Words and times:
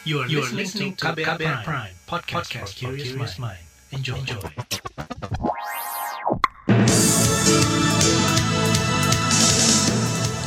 You 0.00 0.24
are, 0.24 0.28
you 0.32 0.40
are 0.40 0.48
listening 0.56 0.96
to 0.96 1.12
KBR, 1.12 1.36
Prime, 1.36 1.60
Prime 1.60 1.92
podcast, 2.08 2.48
podcast 2.48 2.72
for 2.80 2.96
curious 2.96 3.36
mind. 3.36 3.60
Enjoy. 3.92 4.16
Enjoy. 4.16 4.40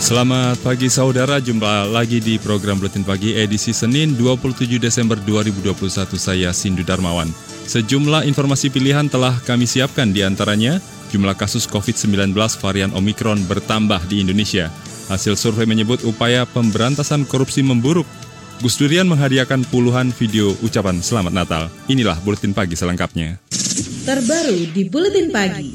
Selamat 0.01 0.57
pagi 0.65 0.89
saudara, 0.89 1.37
jumpa 1.37 1.85
lagi 1.85 2.17
di 2.17 2.41
program 2.41 2.81
Buletin 2.81 3.05
Pagi 3.05 3.37
edisi 3.37 3.77
Senin 3.77 4.17
27 4.17 4.81
Desember 4.81 5.21
2021 5.21 5.69
saya 6.17 6.49
Sindu 6.49 6.81
Darmawan. 6.81 7.29
Sejumlah 7.69 8.25
informasi 8.25 8.73
pilihan 8.73 9.05
telah 9.05 9.37
kami 9.45 9.69
siapkan 9.69 10.09
di 10.09 10.25
antaranya 10.25 10.81
jumlah 11.13 11.37
kasus 11.37 11.69
COVID-19 11.69 12.33
varian 12.57 12.89
Omikron 12.97 13.45
bertambah 13.45 14.01
di 14.09 14.25
Indonesia. 14.25 14.73
Hasil 15.13 15.37
survei 15.37 15.69
menyebut 15.69 16.01
upaya 16.09 16.41
pemberantasan 16.49 17.29
korupsi 17.29 17.61
memburuk. 17.61 18.09
Gus 18.61 18.77
Durian 18.77 19.09
menghadiahkan 19.09 19.65
puluhan 19.73 20.13
video 20.13 20.53
ucapan 20.61 21.01
selamat 21.01 21.33
Natal. 21.33 21.63
Inilah 21.89 22.19
Buletin 22.21 22.53
Pagi 22.53 22.77
selengkapnya. 22.77 23.41
Terbaru 24.05 24.69
di 24.69 24.85
Buletin 24.85 25.33
Pagi. 25.33 25.73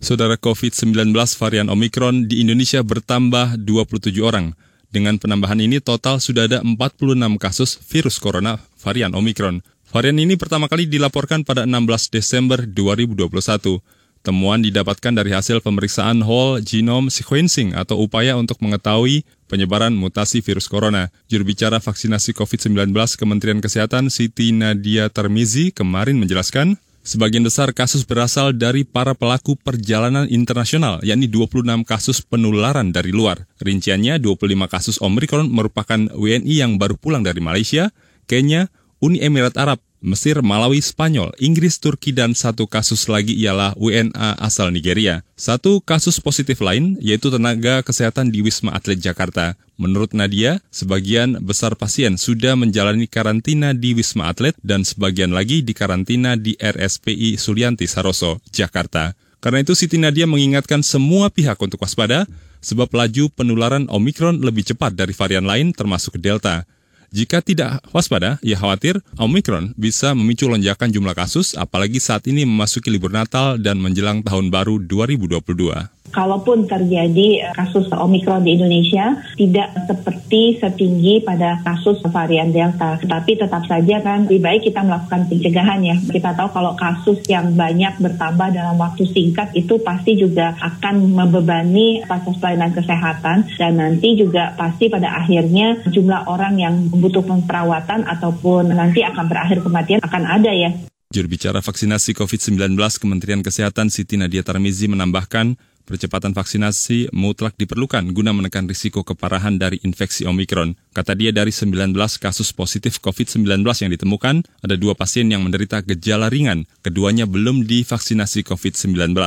Saudara 0.00 0.40
COVID-19 0.40 1.12
varian 1.12 1.68
Omikron 1.68 2.24
di 2.24 2.40
Indonesia 2.40 2.80
bertambah 2.80 3.60
27 3.60 4.16
orang. 4.24 4.56
Dengan 4.88 5.20
penambahan 5.20 5.60
ini 5.60 5.84
total 5.84 6.24
sudah 6.24 6.48
ada 6.48 6.58
46 6.64 7.36
kasus 7.36 7.76
virus 7.84 8.16
corona 8.16 8.56
varian 8.80 9.12
Omikron. 9.12 9.60
Varian 9.92 10.16
ini 10.16 10.40
pertama 10.40 10.70
kali 10.70 10.88
dilaporkan 10.88 11.44
pada 11.44 11.68
16 11.68 12.14
Desember 12.14 12.64
2021. 12.64 13.82
Temuan 14.20 14.60
didapatkan 14.60 15.16
dari 15.16 15.32
hasil 15.32 15.64
pemeriksaan 15.64 16.20
whole 16.20 16.60
genome 16.60 17.08
sequencing 17.08 17.72
atau 17.72 18.04
upaya 18.04 18.36
untuk 18.36 18.60
mengetahui 18.60 19.24
penyebaran 19.50 19.90
mutasi 19.90 20.38
virus 20.38 20.70
corona. 20.70 21.10
Juru 21.26 21.42
bicara 21.42 21.82
vaksinasi 21.82 22.30
COVID-19 22.38 22.94
Kementerian 23.18 23.58
Kesehatan 23.58 24.06
Siti 24.06 24.54
Nadia 24.54 25.10
Tarmizi 25.10 25.74
kemarin 25.74 26.22
menjelaskan, 26.22 26.78
Sebagian 27.00 27.40
besar 27.40 27.72
kasus 27.72 28.04
berasal 28.04 28.52
dari 28.52 28.84
para 28.84 29.16
pelaku 29.16 29.56
perjalanan 29.56 30.28
internasional, 30.28 31.00
yakni 31.00 31.32
26 31.32 31.64
kasus 31.88 32.20
penularan 32.20 32.92
dari 32.92 33.08
luar. 33.08 33.48
Rinciannya, 33.56 34.20
25 34.20 34.68
kasus 34.68 35.00
Omicron 35.00 35.48
merupakan 35.48 35.96
WNI 36.12 36.54
yang 36.60 36.76
baru 36.76 37.00
pulang 37.00 37.24
dari 37.24 37.40
Malaysia, 37.40 37.88
Kenya, 38.28 38.68
Uni 39.00 39.16
Emirat 39.24 39.56
Arab, 39.56 39.80
Mesir, 40.00 40.40
Malawi, 40.40 40.80
Spanyol, 40.80 41.28
Inggris, 41.36 41.76
Turki, 41.76 42.16
dan 42.16 42.32
satu 42.32 42.64
kasus 42.64 43.04
lagi 43.04 43.36
ialah 43.36 43.76
WNA 43.76 44.40
asal 44.40 44.72
Nigeria. 44.72 45.20
Satu 45.36 45.84
kasus 45.84 46.16
positif 46.24 46.64
lain 46.64 46.96
yaitu 47.04 47.28
tenaga 47.28 47.84
kesehatan 47.84 48.32
di 48.32 48.40
Wisma 48.40 48.72
Atlet 48.72 48.96
Jakarta. 48.96 49.60
Menurut 49.76 50.16
Nadia, 50.16 50.64
sebagian 50.72 51.40
besar 51.44 51.76
pasien 51.76 52.16
sudah 52.16 52.56
menjalani 52.56 53.04
karantina 53.04 53.76
di 53.76 53.92
Wisma 53.92 54.32
Atlet 54.32 54.56
dan 54.64 54.88
sebagian 54.88 55.36
lagi 55.36 55.60
di 55.60 55.76
karantina 55.76 56.32
di 56.36 56.56
RSPI 56.56 57.36
Sulianti 57.36 57.84
Saroso, 57.84 58.40
Jakarta. 58.48 59.12
Karena 59.40 59.64
itu 59.64 59.72
Siti 59.72 59.96
Nadia 59.96 60.28
mengingatkan 60.28 60.84
semua 60.84 61.32
pihak 61.32 61.56
untuk 61.60 61.80
waspada, 61.80 62.28
sebab 62.60 62.92
laju 62.92 63.32
penularan 63.32 63.88
Omikron 63.88 64.44
lebih 64.44 64.68
cepat 64.68 64.92
dari 64.92 65.16
varian 65.16 65.48
lain 65.48 65.72
termasuk 65.72 66.20
Delta. 66.20 66.68
Jika 67.10 67.42
tidak 67.42 67.82
waspada, 67.90 68.38
ia 68.38 68.54
khawatir 68.54 69.02
Omicron 69.18 69.74
bisa 69.74 70.14
memicu 70.14 70.46
lonjakan 70.46 70.94
jumlah 70.94 71.18
kasus, 71.18 71.58
apalagi 71.58 71.98
saat 71.98 72.22
ini 72.30 72.46
memasuki 72.46 72.86
libur 72.86 73.10
Natal 73.10 73.58
dan 73.58 73.82
menjelang 73.82 74.22
tahun 74.22 74.54
baru 74.54 74.78
2022 74.78 75.99
kalaupun 76.10 76.66
terjadi 76.66 77.54
kasus 77.54 77.88
Omikron 77.90 78.44
di 78.46 78.58
Indonesia 78.58 79.18
tidak 79.34 79.72
seperti 79.88 80.58
setinggi 80.58 81.22
pada 81.24 81.62
kasus 81.64 82.02
varian 82.10 82.50
Delta. 82.50 82.98
Tetapi 83.00 83.40
tetap 83.40 83.64
saja 83.66 84.02
kan 84.02 84.26
lebih 84.26 84.42
baik 84.42 84.62
kita 84.70 84.82
melakukan 84.84 85.26
pencegahan 85.30 85.80
ya. 85.82 85.96
Kita 85.96 86.34
tahu 86.36 86.48
kalau 86.52 86.72
kasus 86.76 87.18
yang 87.30 87.54
banyak 87.54 87.98
bertambah 88.02 88.52
dalam 88.52 88.76
waktu 88.76 89.06
singkat 89.08 89.54
itu 89.54 89.78
pasti 89.80 90.18
juga 90.18 90.54
akan 90.58 91.14
membebani 91.14 92.02
fasilitas 92.04 92.38
pelayanan 92.42 92.72
kesehatan 92.74 93.38
dan 93.56 93.72
nanti 93.78 94.18
juga 94.18 94.54
pasti 94.54 94.90
pada 94.90 95.22
akhirnya 95.22 95.80
jumlah 95.88 96.26
orang 96.26 96.58
yang 96.58 96.74
membutuhkan 96.90 97.44
perawatan 97.46 98.06
ataupun 98.06 98.74
nanti 98.74 99.00
akan 99.06 99.24
berakhir 99.26 99.62
kematian 99.62 100.00
akan 100.02 100.22
ada 100.26 100.52
ya. 100.52 100.70
Juru 101.10 101.26
bicara 101.26 101.58
vaksinasi 101.58 102.14
COVID-19 102.14 102.78
Kementerian 103.02 103.42
Kesehatan 103.42 103.90
Siti 103.90 104.14
Nadia 104.14 104.46
Tarmizi 104.46 104.86
menambahkan, 104.86 105.58
Percepatan 105.90 106.30
vaksinasi 106.30 107.10
mutlak 107.10 107.58
diperlukan 107.58 108.14
guna 108.14 108.30
menekan 108.30 108.70
risiko 108.70 109.02
keparahan 109.02 109.58
dari 109.58 109.82
infeksi 109.82 110.22
Omikron. 110.22 110.78
Kata 110.94 111.18
dia 111.18 111.34
dari 111.34 111.50
19 111.50 111.90
kasus 112.22 112.54
positif 112.54 113.02
COVID-19 113.02 113.58
yang 113.66 113.90
ditemukan, 113.90 114.46
ada 114.62 114.78
dua 114.78 114.94
pasien 114.94 115.26
yang 115.34 115.42
menderita 115.42 115.82
gejala 115.82 116.30
ringan, 116.30 116.70
keduanya 116.86 117.26
belum 117.26 117.66
divaksinasi 117.66 118.46
COVID-19. 118.46 119.18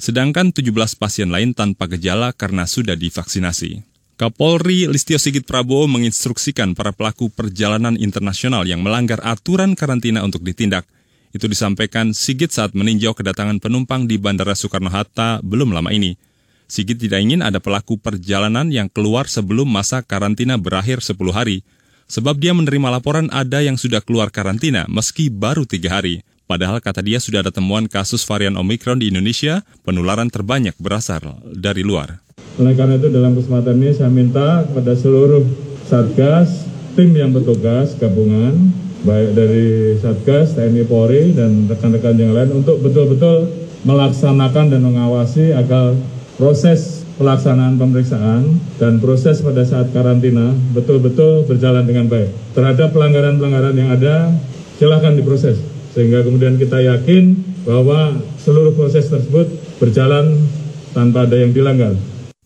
Sedangkan 0.00 0.48
17 0.48 0.72
pasien 0.96 1.28
lain 1.28 1.52
tanpa 1.52 1.84
gejala 1.92 2.32
karena 2.32 2.64
sudah 2.64 2.96
divaksinasi. 2.96 3.84
Kapolri 4.16 4.88
Listio 4.88 5.20
Sigit 5.20 5.44
Prabowo 5.44 5.92
menginstruksikan 5.92 6.72
para 6.72 6.96
pelaku 6.96 7.28
perjalanan 7.28 8.00
internasional 8.00 8.64
yang 8.64 8.80
melanggar 8.80 9.20
aturan 9.20 9.76
karantina 9.76 10.24
untuk 10.24 10.40
ditindak. 10.40 10.88
Itu 11.32 11.48
disampaikan 11.48 12.16
Sigit 12.16 12.48
saat 12.48 12.72
meninjau 12.72 13.12
kedatangan 13.12 13.60
penumpang 13.60 14.08
di 14.08 14.16
Bandara 14.16 14.56
Soekarno-Hatta 14.56 15.44
belum 15.44 15.76
lama 15.76 15.92
ini. 15.92 16.16
Sigit 16.68 17.00
tidak 17.00 17.24
ingin 17.24 17.40
ada 17.40 17.60
pelaku 17.60 17.96
perjalanan 17.96 18.68
yang 18.68 18.92
keluar 18.92 19.24
sebelum 19.24 19.68
masa 19.68 20.04
karantina 20.04 20.60
berakhir 20.60 21.00
10 21.00 21.16
hari. 21.32 21.64
Sebab 22.08 22.40
dia 22.40 22.56
menerima 22.56 22.88
laporan 22.88 23.28
ada 23.28 23.60
yang 23.60 23.76
sudah 23.76 24.00
keluar 24.00 24.32
karantina 24.32 24.88
meski 24.88 25.28
baru 25.28 25.68
tiga 25.68 26.00
hari. 26.00 26.24
Padahal 26.48 26.80
kata 26.80 27.04
dia 27.04 27.20
sudah 27.20 27.44
ada 27.44 27.52
temuan 27.52 27.84
kasus 27.84 28.24
varian 28.24 28.56
Omikron 28.56 28.96
di 28.96 29.12
Indonesia, 29.12 29.60
penularan 29.84 30.32
terbanyak 30.32 30.72
berasal 30.80 31.36
dari 31.52 31.84
luar. 31.84 32.24
Oleh 32.56 32.72
karena 32.72 32.96
itu 32.96 33.12
dalam 33.12 33.36
kesempatan 33.36 33.76
ini 33.76 33.92
saya 33.92 34.08
minta 34.08 34.64
kepada 34.64 34.96
seluruh 34.96 35.44
Satgas, 35.84 36.68
tim 36.96 37.12
yang 37.12 37.36
bertugas, 37.36 37.92
gabungan, 38.00 38.72
baik 39.06 39.30
dari 39.34 39.94
Satgas, 39.98 40.58
TNI 40.58 40.84
Polri, 40.88 41.34
dan 41.34 41.70
rekan-rekan 41.70 42.18
yang 42.18 42.34
lain 42.34 42.50
untuk 42.62 42.82
betul-betul 42.82 43.50
melaksanakan 43.86 44.74
dan 44.74 44.80
mengawasi 44.82 45.54
agar 45.54 45.94
proses 46.34 47.06
pelaksanaan 47.18 47.78
pemeriksaan 47.78 48.62
dan 48.78 49.02
proses 49.02 49.42
pada 49.42 49.66
saat 49.66 49.90
karantina 49.90 50.54
betul-betul 50.74 51.46
berjalan 51.46 51.82
dengan 51.86 52.06
baik. 52.06 52.30
Terhadap 52.54 52.94
pelanggaran-pelanggaran 52.94 53.74
yang 53.74 53.90
ada, 53.90 54.34
silahkan 54.78 55.18
diproses. 55.18 55.58
Sehingga 55.94 56.22
kemudian 56.22 56.54
kita 56.58 56.78
yakin 56.78 57.34
bahwa 57.66 58.22
seluruh 58.38 58.74
proses 58.78 59.10
tersebut 59.10 59.50
berjalan 59.82 60.46
tanpa 60.94 61.26
ada 61.26 61.36
yang 61.42 61.50
dilanggar. 61.50 61.98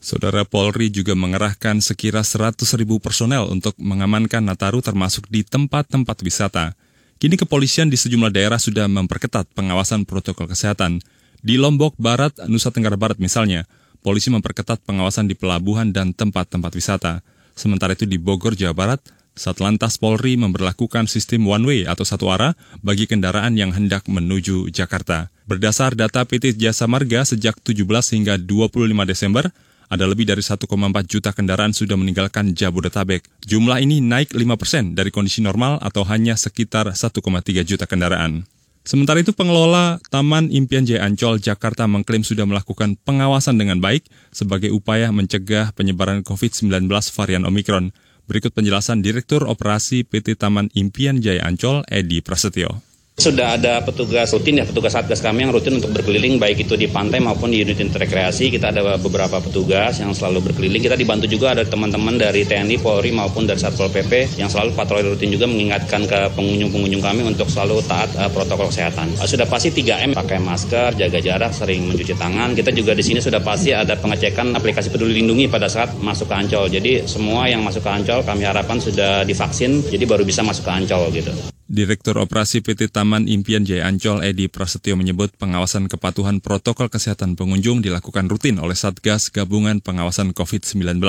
Saudara 0.03 0.43
Polri 0.43 0.91
juga 0.91 1.15
mengerahkan 1.15 1.79
sekira 1.79 2.27
100 2.27 2.59
ribu 2.75 2.99
personel 2.99 3.47
untuk 3.47 3.79
mengamankan 3.79 4.43
Nataru 4.43 4.83
termasuk 4.83 5.31
di 5.31 5.47
tempat-tempat 5.47 6.27
wisata. 6.27 6.75
Kini 7.23 7.39
kepolisian 7.39 7.87
di 7.87 7.95
sejumlah 7.95 8.35
daerah 8.35 8.59
sudah 8.59 8.91
memperketat 8.91 9.47
pengawasan 9.55 10.03
protokol 10.03 10.51
kesehatan. 10.51 10.99
Di 11.39 11.55
Lombok 11.55 11.95
Barat, 12.03 12.35
Nusa 12.51 12.75
Tenggara 12.75 12.99
Barat 12.99 13.23
misalnya, 13.23 13.63
polisi 14.03 14.27
memperketat 14.35 14.83
pengawasan 14.83 15.31
di 15.31 15.39
pelabuhan 15.39 15.95
dan 15.95 16.11
tempat-tempat 16.11 16.75
wisata. 16.75 17.23
Sementara 17.55 17.95
itu 17.95 18.03
di 18.03 18.19
Bogor, 18.19 18.59
Jawa 18.59 18.75
Barat, 18.75 18.99
Satlantas 19.39 20.03
Polri 20.03 20.35
memperlakukan 20.35 21.07
sistem 21.07 21.47
one 21.47 21.63
way 21.63 21.81
atau 21.87 22.03
satu 22.03 22.27
arah 22.35 22.59
bagi 22.83 23.07
kendaraan 23.07 23.55
yang 23.55 23.71
hendak 23.71 24.11
menuju 24.11 24.67
Jakarta. 24.75 25.31
Berdasar 25.47 25.95
data 25.95 26.27
PT 26.27 26.59
Jasa 26.59 26.91
Marga 26.91 27.23
sejak 27.23 27.55
17 27.63 27.87
hingga 28.19 28.35
25 28.35 28.83
Desember, 29.07 29.47
ada 29.93 30.09
lebih 30.09 30.25
dari 30.25 30.41
1,4 30.41 30.65
juta 31.05 31.37
kendaraan 31.37 31.77
sudah 31.77 32.01
meninggalkan 32.01 32.57
Jabodetabek. 32.57 33.29
Jumlah 33.45 33.85
ini 33.85 34.01
naik 34.01 34.33
5 34.33 34.57
persen 34.57 34.97
dari 34.97 35.13
kondisi 35.13 35.45
normal 35.45 35.77
atau 35.85 36.01
hanya 36.09 36.33
sekitar 36.33 36.97
1,3 36.97 37.21
juta 37.61 37.85
kendaraan. 37.85 38.49
Sementara 38.83 39.21
itu 39.21 39.37
pengelola 39.37 40.01
Taman 40.09 40.51
Impian 40.51 40.83
Jaya 40.83 41.07
Ancol 41.07 41.39
Jakarta 41.39 41.85
mengklaim 41.85 42.25
sudah 42.25 42.49
melakukan 42.49 42.97
pengawasan 43.05 43.55
dengan 43.61 43.79
baik 43.79 44.09
sebagai 44.35 44.73
upaya 44.75 45.13
mencegah 45.13 45.71
penyebaran 45.77 46.25
COVID-19 46.25 46.89
varian 46.91 47.45
Omikron. 47.45 47.95
Berikut 48.27 48.57
penjelasan 48.57 49.05
Direktur 49.05 49.45
Operasi 49.45 50.09
PT 50.09 50.41
Taman 50.41 50.73
Impian 50.75 51.21
Jaya 51.21 51.47
Ancol, 51.47 51.87
Edi 51.87 52.25
Prasetyo. 52.25 52.92
Sudah 53.13 53.61
ada 53.61 53.85
petugas 53.85 54.33
rutin 54.33 54.57
ya, 54.57 54.65
petugas 54.65 54.97
satgas 54.97 55.21
kami 55.21 55.45
yang 55.45 55.53
rutin 55.53 55.77
untuk 55.77 55.93
berkeliling 55.93 56.41
baik 56.41 56.65
itu 56.65 56.81
di 56.81 56.89
pantai 56.89 57.21
maupun 57.21 57.53
di 57.53 57.61
unit 57.61 57.77
rekreasi. 57.77 58.49
Kita 58.49 58.73
ada 58.73 58.97
beberapa 58.97 59.37
petugas 59.37 60.01
yang 60.01 60.17
selalu 60.17 60.49
berkeliling. 60.49 60.81
Kita 60.81 60.97
dibantu 60.97 61.29
juga 61.29 61.53
ada 61.53 61.61
teman-teman 61.63 62.17
dari 62.17 62.49
TNI, 62.49 62.81
Polri 62.81 63.13
maupun 63.13 63.45
dari 63.45 63.61
Satpol 63.61 63.93
PP 63.93 64.41
yang 64.41 64.49
selalu 64.49 64.73
patroli 64.73 65.13
rutin 65.13 65.29
juga 65.29 65.45
mengingatkan 65.45 66.09
ke 66.09 66.33
pengunjung-pengunjung 66.33 67.05
kami 67.05 67.23
untuk 67.29 67.53
selalu 67.53 67.85
taat 67.85 68.09
uh, 68.17 68.33
protokol 68.33 68.73
kesehatan. 68.73 69.13
Uh, 69.21 69.29
sudah 69.29 69.45
pasti 69.45 69.69
3M, 69.77 70.17
pakai 70.17 70.41
masker, 70.41 70.97
jaga 70.97 71.21
jarak, 71.21 71.53
sering 71.53 71.85
mencuci 71.93 72.17
tangan. 72.17 72.57
Kita 72.57 72.73
juga 72.73 72.97
di 72.97 73.05
sini 73.05 73.21
sudah 73.21 73.45
pasti 73.45 73.77
ada 73.77 73.93
pengecekan 73.93 74.57
aplikasi 74.57 74.89
Peduli 74.89 75.21
Lindungi 75.21 75.53
pada 75.53 75.69
saat 75.69 75.95
masuk 76.01 76.33
ke 76.33 76.35
Ancol. 76.35 76.73
Jadi 76.73 77.05
semua 77.05 77.45
yang 77.45 77.61
masuk 77.61 77.85
ke 77.85 77.91
Ancol 77.93 78.25
kami 78.25 78.49
harapkan 78.49 78.81
sudah 78.81 79.21
divaksin, 79.23 79.85
jadi 79.85 80.09
baru 80.09 80.25
bisa 80.25 80.41
masuk 80.41 80.65
ke 80.65 80.73
Ancol 80.73 81.13
gitu. 81.13 81.31
Direktur 81.73 82.21
Operasi 82.21 82.61
PT 82.61 82.93
Taman 82.93 83.25
Impian 83.25 83.65
Jaya 83.65 83.89
Ancol 83.89 84.21
Edi 84.21 84.45
Prasetyo 84.45 84.93
menyebut 84.93 85.33
pengawasan 85.41 85.89
kepatuhan 85.89 86.45
protokol 86.45 86.93
kesehatan 86.93 87.33
pengunjung 87.33 87.81
dilakukan 87.81 88.29
rutin 88.29 88.61
oleh 88.61 88.77
Satgas 88.77 89.33
Gabungan 89.33 89.81
Pengawasan 89.81 90.37
COVID-19. 90.37 91.01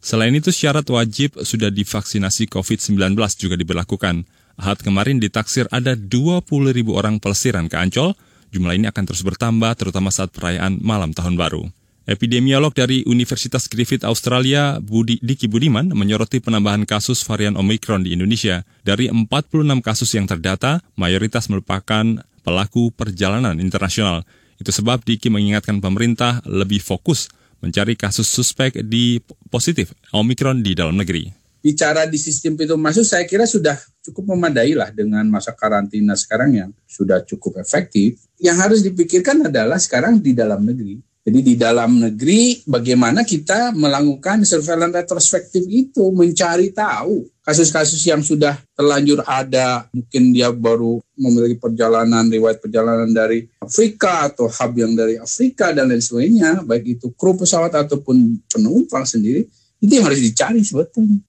Selain 0.00 0.32
itu 0.32 0.48
syarat 0.56 0.88
wajib 0.88 1.36
sudah 1.44 1.68
divaksinasi 1.68 2.48
COVID-19 2.48 3.12
juga 3.36 3.60
diberlakukan. 3.60 4.24
Ahad 4.56 4.80
kemarin 4.80 5.20
ditaksir 5.20 5.68
ada 5.68 5.92
20 5.92 6.48
ribu 6.72 6.96
orang 6.96 7.20
pelesiran 7.20 7.68
ke 7.68 7.76
Ancol, 7.76 8.16
jumlah 8.56 8.80
ini 8.80 8.88
akan 8.88 9.04
terus 9.04 9.20
bertambah 9.20 9.76
terutama 9.76 10.08
saat 10.08 10.32
perayaan 10.32 10.80
malam 10.80 11.12
tahun 11.12 11.36
baru. 11.36 11.68
Epidemiolog 12.10 12.74
dari 12.74 13.06
Universitas 13.06 13.70
Griffith 13.70 14.02
Australia, 14.02 14.82
Budi, 14.82 15.22
Diki 15.22 15.46
Budiman, 15.46 15.94
menyoroti 15.94 16.42
penambahan 16.42 16.82
kasus 16.82 17.22
varian 17.22 17.54
Omicron 17.54 18.02
di 18.02 18.18
Indonesia. 18.18 18.66
Dari 18.82 19.06
46 19.06 19.78
kasus 19.78 20.10
yang 20.18 20.26
terdata, 20.26 20.82
mayoritas 20.98 21.46
merupakan 21.46 22.02
pelaku 22.42 22.90
perjalanan 22.90 23.54
internasional. 23.62 24.26
Itu 24.58 24.74
sebab 24.74 25.06
Diki 25.06 25.30
mengingatkan 25.30 25.78
pemerintah 25.78 26.42
lebih 26.50 26.82
fokus 26.82 27.30
mencari 27.62 27.94
kasus 27.94 28.26
suspek 28.26 28.82
di 28.82 29.22
positif 29.46 29.94
Omicron 30.10 30.66
di 30.66 30.74
dalam 30.74 30.98
negeri. 30.98 31.30
Bicara 31.62 32.10
di 32.10 32.18
sistem 32.18 32.58
pintu 32.58 32.74
masuk, 32.74 33.06
saya 33.06 33.22
kira 33.22 33.46
sudah 33.46 33.78
cukup 34.02 34.34
memadai 34.34 34.74
lah 34.74 34.90
dengan 34.90 35.30
masa 35.30 35.54
karantina 35.54 36.18
sekarang 36.18 36.58
yang 36.58 36.70
sudah 36.90 37.22
cukup 37.22 37.62
efektif. 37.62 38.18
Yang 38.42 38.56
harus 38.58 38.80
dipikirkan 38.82 39.46
adalah 39.46 39.78
sekarang 39.78 40.18
di 40.18 40.34
dalam 40.34 40.66
negeri 40.66 41.06
jadi 41.20 41.40
di 41.44 41.54
dalam 41.60 42.00
negeri 42.00 42.64
bagaimana 42.64 43.28
kita 43.28 43.76
melakukan 43.76 44.40
surveillance 44.48 45.04
retrospektif 45.04 45.68
itu 45.68 46.08
mencari 46.16 46.72
tahu 46.72 47.28
kasus-kasus 47.44 48.00
yang 48.08 48.24
sudah 48.24 48.56
terlanjur 48.72 49.20
ada 49.28 49.84
mungkin 49.92 50.32
dia 50.32 50.48
baru 50.48 50.96
memiliki 51.20 51.60
perjalanan 51.60 52.24
riwayat 52.24 52.64
perjalanan 52.64 53.12
dari 53.12 53.44
Afrika 53.60 54.32
atau 54.32 54.48
hub 54.48 54.72
yang 54.72 54.96
dari 54.96 55.20
Afrika 55.20 55.76
dan 55.76 55.92
lain 55.92 56.00
sebagainya 56.00 56.64
baik 56.64 56.96
itu 57.00 57.12
kru 57.12 57.36
pesawat 57.36 57.76
ataupun 57.76 58.40
penumpang 58.48 59.04
sendiri 59.04 59.44
itu 59.80 59.92
yang 59.92 60.08
harus 60.08 60.20
dicari 60.24 60.60
sebetulnya. 60.64 61.20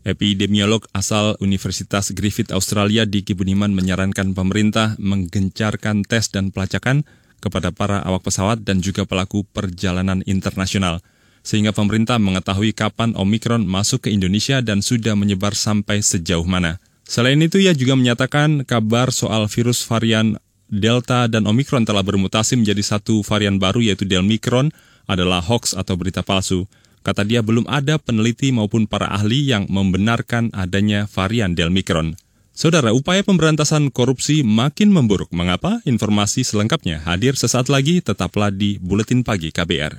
Epidemiolog 0.00 0.88
asal 0.96 1.36
Universitas 1.44 2.08
Griffith 2.16 2.56
Australia 2.56 3.04
Diki 3.04 3.36
Budiman 3.36 3.76
menyarankan 3.76 4.32
pemerintah 4.32 4.96
menggencarkan 4.96 6.08
tes 6.08 6.32
dan 6.32 6.48
pelacakan 6.48 7.04
kepada 7.40 7.72
para 7.72 8.04
awak 8.04 8.28
pesawat 8.28 8.60
dan 8.62 8.84
juga 8.84 9.08
pelaku 9.08 9.42
perjalanan 9.48 10.20
internasional, 10.28 11.00
sehingga 11.40 11.72
pemerintah 11.72 12.20
mengetahui 12.20 12.76
kapan 12.76 13.16
Omikron 13.16 13.64
masuk 13.64 14.06
ke 14.06 14.14
Indonesia 14.14 14.60
dan 14.60 14.84
sudah 14.84 15.16
menyebar 15.16 15.56
sampai 15.56 16.04
sejauh 16.04 16.44
mana. 16.44 16.76
Selain 17.08 17.40
itu, 17.42 17.58
ia 17.58 17.74
juga 17.74 17.98
menyatakan 17.98 18.62
kabar 18.62 19.10
soal 19.10 19.50
virus 19.50 19.82
varian 19.82 20.38
Delta 20.70 21.26
dan 21.26 21.50
Omikron 21.50 21.82
telah 21.82 22.06
bermutasi 22.06 22.54
menjadi 22.54 22.94
satu 22.94 23.26
varian 23.26 23.58
baru 23.58 23.82
yaitu 23.82 24.06
Delmikron 24.06 24.70
adalah 25.10 25.42
hoax 25.42 25.74
atau 25.74 25.98
berita 25.98 26.22
palsu. 26.22 26.70
Kata 27.02 27.26
dia 27.26 27.42
belum 27.42 27.66
ada 27.66 27.98
peneliti 27.98 28.54
maupun 28.54 28.86
para 28.86 29.10
ahli 29.10 29.50
yang 29.50 29.66
membenarkan 29.66 30.54
adanya 30.54 31.10
varian 31.10 31.58
Delmikron. 31.58 32.14
Saudara, 32.60 32.92
upaya 32.92 33.24
pemberantasan 33.24 33.88
korupsi 33.88 34.44
makin 34.44 34.92
memburuk. 34.92 35.32
Mengapa? 35.32 35.80
Informasi 35.88 36.44
selengkapnya 36.44 37.00
hadir 37.08 37.32
sesaat 37.32 37.72
lagi, 37.72 38.04
tetaplah 38.04 38.52
di 38.52 38.76
Buletin 38.76 39.24
Pagi 39.24 39.48
KBR. 39.48 39.96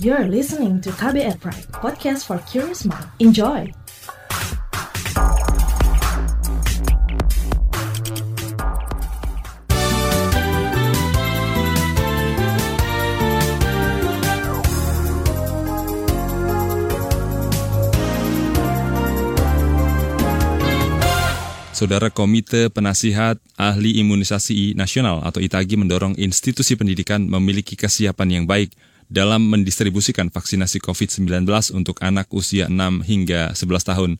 You're 0.00 0.24
listening 0.24 0.80
to 0.80 0.88
KBR 0.96 1.36
Pride, 1.36 1.68
podcast 1.68 2.24
for 2.24 2.40
curious 2.48 2.88
mind. 2.88 3.12
Enjoy! 3.20 3.68
Saudara 21.78 22.10
Komite 22.10 22.74
Penasihat 22.74 23.38
Ahli 23.54 24.02
Imunisasi 24.02 24.74
Nasional 24.74 25.22
atau 25.22 25.38
ITAGI 25.38 25.78
mendorong 25.78 26.18
institusi 26.18 26.74
pendidikan 26.74 27.22
memiliki 27.30 27.78
kesiapan 27.78 28.42
yang 28.42 28.44
baik 28.50 28.74
dalam 29.06 29.46
mendistribusikan 29.46 30.26
vaksinasi 30.26 30.82
COVID-19 30.82 31.46
untuk 31.78 32.02
anak 32.02 32.34
usia 32.34 32.66
6 32.66 32.74
hingga 33.06 33.54
11 33.54 33.94
tahun. 33.94 34.10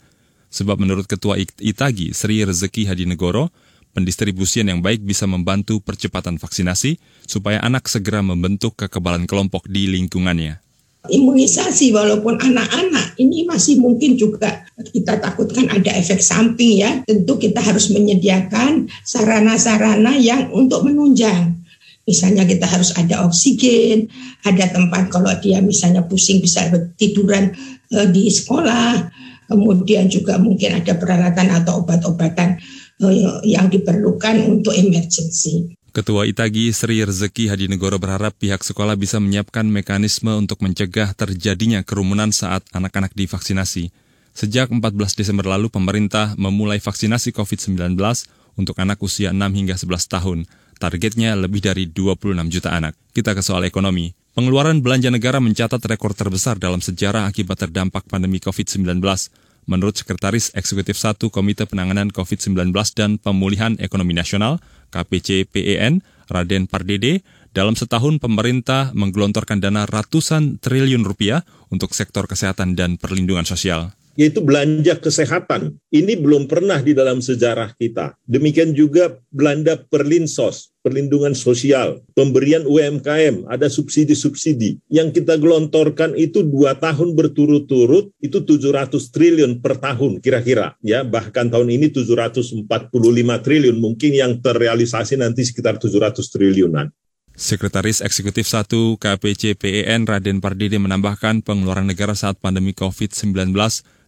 Sebab 0.55 0.79
menurut 0.79 1.11
Ketua 1.11 1.35
ITAGI 1.43 2.15
Sri 2.15 2.47
Rezeki 2.47 2.95
Hadinegoro, 2.95 3.51
pendistribusian 3.91 4.71
yang 4.71 4.79
baik 4.79 5.03
bisa 5.03 5.27
membantu 5.27 5.83
percepatan 5.83 6.39
vaksinasi 6.39 7.03
supaya 7.27 7.59
anak 7.59 7.91
segera 7.91 8.23
membentuk 8.23 8.79
kekebalan 8.79 9.27
kelompok 9.27 9.67
di 9.67 9.91
lingkungannya 9.91 10.68
imunisasi 11.09 11.91
walaupun 11.91 12.39
anak-anak 12.39 13.17
ini 13.19 13.49
masih 13.49 13.81
mungkin 13.81 14.15
juga 14.15 14.69
kita 14.79 15.19
takutkan 15.19 15.67
ada 15.69 15.91
efek 15.97 16.23
samping 16.23 16.85
ya. 16.85 17.03
Tentu 17.03 17.37
kita 17.41 17.59
harus 17.59 17.91
menyediakan 17.91 18.87
sarana-sarana 19.03 20.15
yang 20.17 20.53
untuk 20.55 20.87
menunjang. 20.87 21.59
Misalnya 22.09 22.49
kita 22.49 22.65
harus 22.65 22.97
ada 22.97 23.29
oksigen, 23.29 24.09
ada 24.41 24.65
tempat 24.73 25.13
kalau 25.13 25.29
dia 25.45 25.61
misalnya 25.61 26.01
pusing 26.09 26.41
bisa 26.41 26.65
tiduran 26.97 27.53
uh, 27.93 28.09
di 28.09 28.33
sekolah, 28.33 29.13
kemudian 29.45 30.09
juga 30.09 30.41
mungkin 30.41 30.81
ada 30.81 30.97
peralatan 30.97 31.53
atau 31.53 31.85
obat-obatan 31.85 32.57
uh, 33.05 33.45
yang 33.45 33.69
diperlukan 33.69 34.41
untuk 34.49 34.73
emergency. 34.73 35.78
Ketua 35.89 36.29
Itagi 36.29 36.69
Sri 36.69 37.01
Rezeki 37.01 37.49
Hadinegoro 37.49 37.97
berharap 37.97 38.37
pihak 38.37 38.61
sekolah 38.61 38.93
bisa 38.93 39.17
menyiapkan 39.25 39.65
mekanisme 39.65 40.29
untuk 40.37 40.61
mencegah 40.61 41.17
terjadinya 41.17 41.81
kerumunan 41.81 42.29
saat 42.29 42.61
anak-anak 42.77 43.17
divaksinasi. 43.17 43.89
Sejak 44.37 44.69
14 44.69 44.85
Desember 45.17 45.49
lalu, 45.49 45.73
pemerintah 45.73 46.37
memulai 46.37 46.77
vaksinasi 46.77 47.33
COVID-19 47.33 47.97
untuk 48.61 48.77
anak 48.77 49.01
usia 49.01 49.33
6 49.33 49.41
hingga 49.41 49.81
11 49.81 50.13
tahun. 50.13 50.39
Targetnya 50.77 51.33
lebih 51.41 51.65
dari 51.65 51.89
26 51.89 52.37
juta 52.53 52.77
anak. 52.77 52.93
Kita 53.17 53.33
ke 53.33 53.41
soal 53.41 53.65
ekonomi. 53.65 54.13
Pengeluaran 54.37 54.85
belanja 54.85 55.09
negara 55.09 55.41
mencatat 55.41 55.81
rekor 55.89 56.13
terbesar 56.13 56.61
dalam 56.61 56.85
sejarah 56.85 57.27
akibat 57.27 57.65
terdampak 57.65 58.05
pandemi 58.07 58.39
COVID-19. 58.39 59.01
Menurut 59.69 60.01
Sekretaris 60.01 60.49
Eksekutif 60.57 60.97
1 60.97 61.21
Komite 61.29 61.69
Penanganan 61.69 62.09
COVID-19 62.09 62.73
dan 62.97 63.21
Pemulihan 63.21 63.77
Ekonomi 63.77 64.17
Nasional, 64.17 64.65
KPC 64.89 65.45
PEN, 65.45 66.01
Raden 66.33 66.65
Pardede, 66.65 67.21
dalam 67.53 67.77
setahun 67.77 68.17
pemerintah 68.17 68.97
menggelontorkan 68.97 69.61
dana 69.61 69.85
ratusan 69.85 70.57
triliun 70.65 71.05
rupiah 71.05 71.45
untuk 71.69 71.93
sektor 71.93 72.25
kesehatan 72.25 72.81
dan 72.81 72.97
perlindungan 72.97 73.45
sosial 73.45 73.93
yaitu 74.19 74.43
belanja 74.43 74.99
kesehatan. 74.99 75.79
Ini 75.95 76.19
belum 76.19 76.51
pernah 76.51 76.83
di 76.83 76.91
dalam 76.91 77.23
sejarah 77.23 77.71
kita. 77.79 78.19
Demikian 78.27 78.75
juga 78.75 79.15
belanja 79.31 79.79
perlinsos, 79.87 80.75
perlindungan 80.83 81.39
sosial, 81.39 82.03
pemberian 82.19 82.67
UMKM, 82.67 83.47
ada 83.47 83.71
subsidi-subsidi. 83.71 84.83
Yang 84.91 85.23
kita 85.23 85.39
gelontorkan 85.39 86.19
itu 86.19 86.43
dua 86.43 86.75
tahun 86.75 87.15
berturut-turut, 87.15 88.11
itu 88.19 88.43
700 88.43 89.15
triliun 89.15 89.63
per 89.63 89.79
tahun 89.79 90.19
kira-kira. 90.19 90.75
ya 90.83 91.07
Bahkan 91.07 91.55
tahun 91.55 91.71
ini 91.71 91.95
745 91.95 92.67
triliun, 93.47 93.79
mungkin 93.79 94.11
yang 94.19 94.43
terrealisasi 94.43 95.15
nanti 95.15 95.47
sekitar 95.47 95.79
700 95.79 96.27
triliunan. 96.27 96.91
Sekretaris 97.39 98.03
Eksekutif 98.03 98.51
1 98.51 98.99
KPC 98.99 99.55
PEN 99.55 100.11
Raden 100.11 100.43
Pardede 100.43 100.75
menambahkan 100.83 101.47
pengeluaran 101.47 101.87
negara 101.87 102.19
saat 102.19 102.35
pandemi 102.43 102.75
COVID-19 102.75 103.55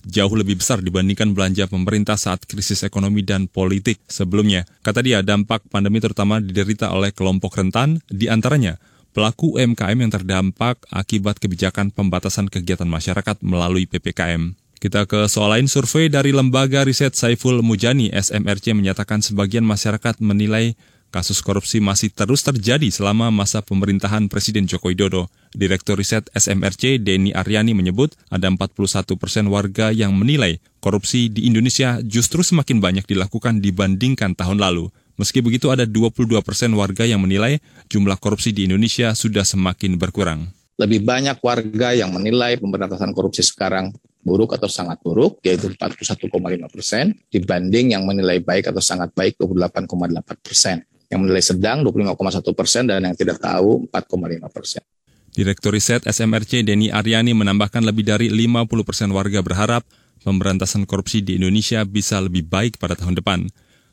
jauh 0.07 0.33
lebih 0.33 0.61
besar 0.61 0.81
dibandingkan 0.81 1.37
belanja 1.37 1.69
pemerintah 1.69 2.17
saat 2.17 2.45
krisis 2.49 2.85
ekonomi 2.87 3.21
dan 3.25 3.47
politik 3.51 4.01
sebelumnya. 4.09 4.65
Kata 4.81 5.05
dia, 5.05 5.21
dampak 5.21 5.69
pandemi 5.69 6.01
terutama 6.01 6.41
diderita 6.41 6.93
oleh 6.93 7.13
kelompok 7.13 7.57
rentan, 7.61 8.01
di 8.09 8.29
antaranya 8.33 8.81
pelaku 9.11 9.59
UMKM 9.59 9.99
yang 9.99 10.13
terdampak 10.13 10.87
akibat 10.89 11.43
kebijakan 11.43 11.91
pembatasan 11.91 12.47
kegiatan 12.47 12.87
masyarakat 12.87 13.43
melalui 13.43 13.85
PPKM. 13.91 14.55
Kita 14.81 15.05
ke 15.05 15.29
soal 15.29 15.61
lain, 15.61 15.69
survei 15.69 16.09
dari 16.09 16.33
lembaga 16.33 16.89
riset 16.89 17.13
Saiful 17.13 17.61
Mujani 17.61 18.09
SMRC 18.17 18.73
menyatakan 18.73 19.21
sebagian 19.21 19.61
masyarakat 19.61 20.25
menilai 20.25 20.73
kasus 21.11 21.43
korupsi 21.43 21.83
masih 21.83 22.15
terus 22.15 22.41
terjadi 22.47 22.87
selama 22.89 23.29
masa 23.35 23.61
pemerintahan 23.61 24.31
Presiden 24.31 24.71
Joko 24.71 24.89
Widodo. 24.89 25.27
Direktur 25.51 25.99
riset 25.99 26.31
SMRC 26.31 27.03
Denny 27.03 27.35
Aryani 27.35 27.75
menyebut 27.75 28.15
ada 28.31 28.47
41 28.47 29.19
persen 29.19 29.51
warga 29.51 29.91
yang 29.91 30.15
menilai 30.15 30.63
korupsi 30.79 31.27
di 31.27 31.51
Indonesia 31.51 31.99
justru 32.07 32.47
semakin 32.47 32.79
banyak 32.79 33.05
dilakukan 33.11 33.59
dibandingkan 33.59 34.39
tahun 34.39 34.63
lalu. 34.63 34.89
Meski 35.19 35.45
begitu 35.45 35.69
ada 35.69 35.85
22 35.85 36.41
persen 36.41 36.73
warga 36.73 37.05
yang 37.05 37.21
menilai 37.21 37.61
jumlah 37.93 38.17
korupsi 38.17 38.57
di 38.57 38.65
Indonesia 38.65 39.13
sudah 39.13 39.45
semakin 39.45 40.01
berkurang. 40.01 40.49
Lebih 40.81 41.05
banyak 41.05 41.37
warga 41.45 41.93
yang 41.93 42.09
menilai 42.09 42.57
pemberantasan 42.57 43.13
korupsi 43.13 43.45
sekarang 43.45 43.93
buruk 44.25 44.57
atau 44.57 44.69
sangat 44.69 45.01
buruk, 45.05 45.41
yaitu 45.45 45.73
41,5 45.73 46.33
persen, 46.73 47.13
dibanding 47.29 47.97
yang 47.97 48.05
menilai 48.05 48.41
baik 48.41 48.73
atau 48.73 48.81
sangat 48.81 49.13
baik 49.13 49.37
28,8 49.37 50.41
persen. 50.41 50.81
Yang 51.11 51.21
menilai 51.27 51.45
sedang 51.45 51.83
25,1 51.83 52.55
persen 52.55 52.87
dan 52.87 53.03
yang 53.03 53.19
tidak 53.19 53.43
tahu 53.43 53.91
4,5 53.91 54.55
persen. 54.55 54.83
Direktur 55.31 55.75
Riset 55.75 56.07
SMRC 56.07 56.67
Denny 56.67 56.91
Aryani 56.91 57.35
menambahkan 57.35 57.83
lebih 57.87 58.07
dari 58.07 58.31
50 58.31 58.71
persen 58.83 59.11
warga 59.15 59.43
berharap 59.43 59.87
pemberantasan 60.23 60.87
korupsi 60.87 61.23
di 61.23 61.39
Indonesia 61.39 61.83
bisa 61.87 62.19
lebih 62.19 62.47
baik 62.47 62.79
pada 62.83 62.99
tahun 62.99 63.19
depan. 63.19 63.47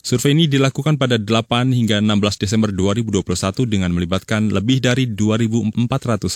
Survei 0.07 0.31
ini 0.31 0.47
dilakukan 0.47 0.95
pada 0.95 1.19
8 1.19 1.75
hingga 1.75 1.99
16 1.99 2.39
Desember 2.39 2.71
2021 2.71 3.27
dengan 3.67 3.91
melibatkan 3.91 4.47
lebih 4.55 4.79
dari 4.79 5.03
2.400 5.03 5.75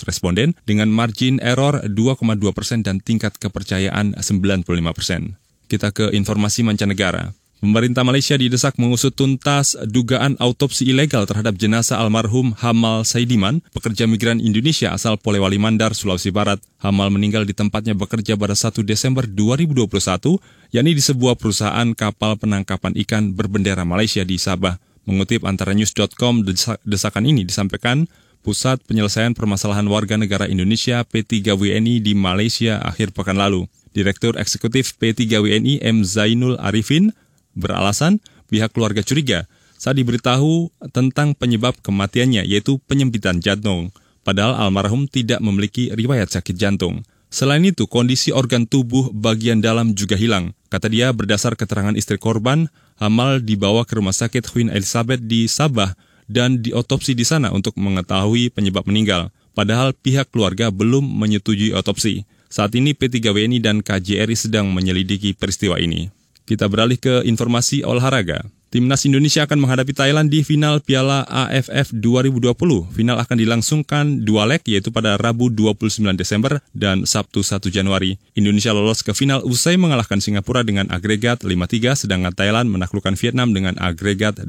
responden 0.04 0.52
dengan 0.68 0.92
margin 0.92 1.40
error 1.40 1.80
2,2 1.80 2.52
persen 2.52 2.84
dan 2.84 3.00
tingkat 3.00 3.40
kepercayaan 3.40 4.18
95 4.20 4.68
persen. 4.92 5.40
Kita 5.72 5.88
ke 5.88 6.12
informasi 6.12 6.68
mancanegara. 6.68 7.32
Pemerintah 7.62 8.02
Malaysia 8.02 8.34
didesak 8.34 8.74
mengusut 8.74 9.14
tuntas 9.14 9.78
dugaan 9.86 10.34
autopsi 10.42 10.82
ilegal 10.90 11.30
terhadap 11.30 11.54
jenazah 11.54 11.94
almarhum 12.02 12.58
Hamal 12.58 13.06
Saidiman, 13.06 13.62
pekerja 13.70 14.02
migran 14.10 14.42
Indonesia 14.42 14.90
asal 14.90 15.14
Polewali 15.14 15.62
Mandar, 15.62 15.94
Sulawesi 15.94 16.34
Barat. 16.34 16.58
Hamal 16.82 17.14
meninggal 17.14 17.46
di 17.46 17.54
tempatnya 17.54 17.94
bekerja 17.94 18.34
pada 18.34 18.58
1 18.58 18.82
Desember 18.82 19.30
2021, 19.30 20.42
yakni 20.74 20.90
di 20.90 21.02
sebuah 21.06 21.38
perusahaan 21.38 21.86
kapal 21.94 22.34
penangkapan 22.34 22.98
ikan 23.06 23.30
berbendera 23.30 23.86
Malaysia 23.86 24.26
di 24.26 24.42
Sabah. 24.42 24.82
Mengutip 25.06 25.46
antara 25.46 25.70
news.com, 25.70 26.42
desakan 26.82 27.30
ini 27.30 27.46
disampaikan 27.46 28.10
Pusat 28.42 28.82
Penyelesaian 28.90 29.38
Permasalahan 29.38 29.86
Warga 29.86 30.18
Negara 30.18 30.50
Indonesia 30.50 31.06
P3WNI 31.06 32.02
di 32.02 32.18
Malaysia 32.18 32.82
akhir 32.82 33.14
pekan 33.14 33.38
lalu. 33.38 33.70
Direktur 33.94 34.34
Eksekutif 34.34 34.98
P3WNI 34.98 35.78
M. 35.78 36.02
Zainul 36.02 36.58
Arifin 36.58 37.14
Beralasan, 37.52 38.22
pihak 38.48 38.72
keluarga 38.72 39.04
curiga 39.04 39.48
saat 39.82 39.98
diberitahu 39.98 40.70
tentang 40.94 41.34
penyebab 41.34 41.74
kematiannya 41.82 42.46
yaitu 42.46 42.78
penyempitan 42.86 43.42
jantung, 43.42 43.90
padahal 44.22 44.54
almarhum 44.54 45.10
tidak 45.10 45.42
memiliki 45.42 45.90
riwayat 45.90 46.30
sakit 46.30 46.54
jantung. 46.54 47.02
Selain 47.34 47.64
itu, 47.66 47.90
kondisi 47.90 48.30
organ 48.30 48.70
tubuh 48.70 49.10
bagian 49.10 49.58
dalam 49.58 49.98
juga 49.98 50.14
hilang. 50.14 50.54
Kata 50.70 50.86
dia, 50.86 51.10
berdasar 51.10 51.58
keterangan 51.58 51.98
istri 51.98 52.14
korban, 52.14 52.70
Hamal 53.02 53.42
dibawa 53.42 53.82
ke 53.82 53.98
rumah 53.98 54.14
sakit 54.14 54.46
Queen 54.46 54.70
Elizabeth 54.70 55.18
di 55.18 55.50
Sabah 55.50 55.90
dan 56.30 56.62
diotopsi 56.62 57.18
di 57.18 57.26
sana 57.26 57.50
untuk 57.50 57.74
mengetahui 57.74 58.54
penyebab 58.54 58.86
meninggal. 58.86 59.34
Padahal 59.58 59.90
pihak 59.90 60.30
keluarga 60.30 60.70
belum 60.70 61.02
menyetujui 61.02 61.74
otopsi. 61.74 62.22
Saat 62.46 62.78
ini 62.78 62.94
P3WNI 62.94 63.58
dan 63.58 63.82
KJRI 63.82 64.36
sedang 64.38 64.70
menyelidiki 64.70 65.34
peristiwa 65.34 65.82
ini. 65.82 66.21
Kita 66.42 66.66
beralih 66.66 66.98
ke 66.98 67.22
informasi 67.22 67.86
olahraga. 67.86 68.46
Timnas 68.72 69.04
Indonesia 69.04 69.44
akan 69.44 69.68
menghadapi 69.68 69.92
Thailand 69.92 70.32
di 70.32 70.40
final 70.40 70.80
Piala 70.80 71.28
AFF 71.28 71.92
2020. 71.92 72.56
Final 72.96 73.20
akan 73.20 73.36
dilangsungkan 73.36 74.24
dua 74.24 74.48
leg 74.48 74.64
yaitu 74.64 74.88
pada 74.88 75.20
Rabu 75.20 75.52
29 75.52 76.00
Desember 76.16 76.64
dan 76.72 77.04
Sabtu 77.04 77.44
1 77.44 77.68
Januari. 77.68 78.16
Indonesia 78.32 78.72
lolos 78.72 79.04
ke 79.04 79.12
final 79.12 79.44
usai 79.44 79.76
mengalahkan 79.76 80.24
Singapura 80.24 80.64
dengan 80.64 80.88
agregat 80.88 81.44
5-3 81.44 82.08
sedangkan 82.08 82.32
Thailand 82.32 82.72
menaklukkan 82.72 83.12
Vietnam 83.12 83.52
dengan 83.52 83.76
agregat 83.76 84.40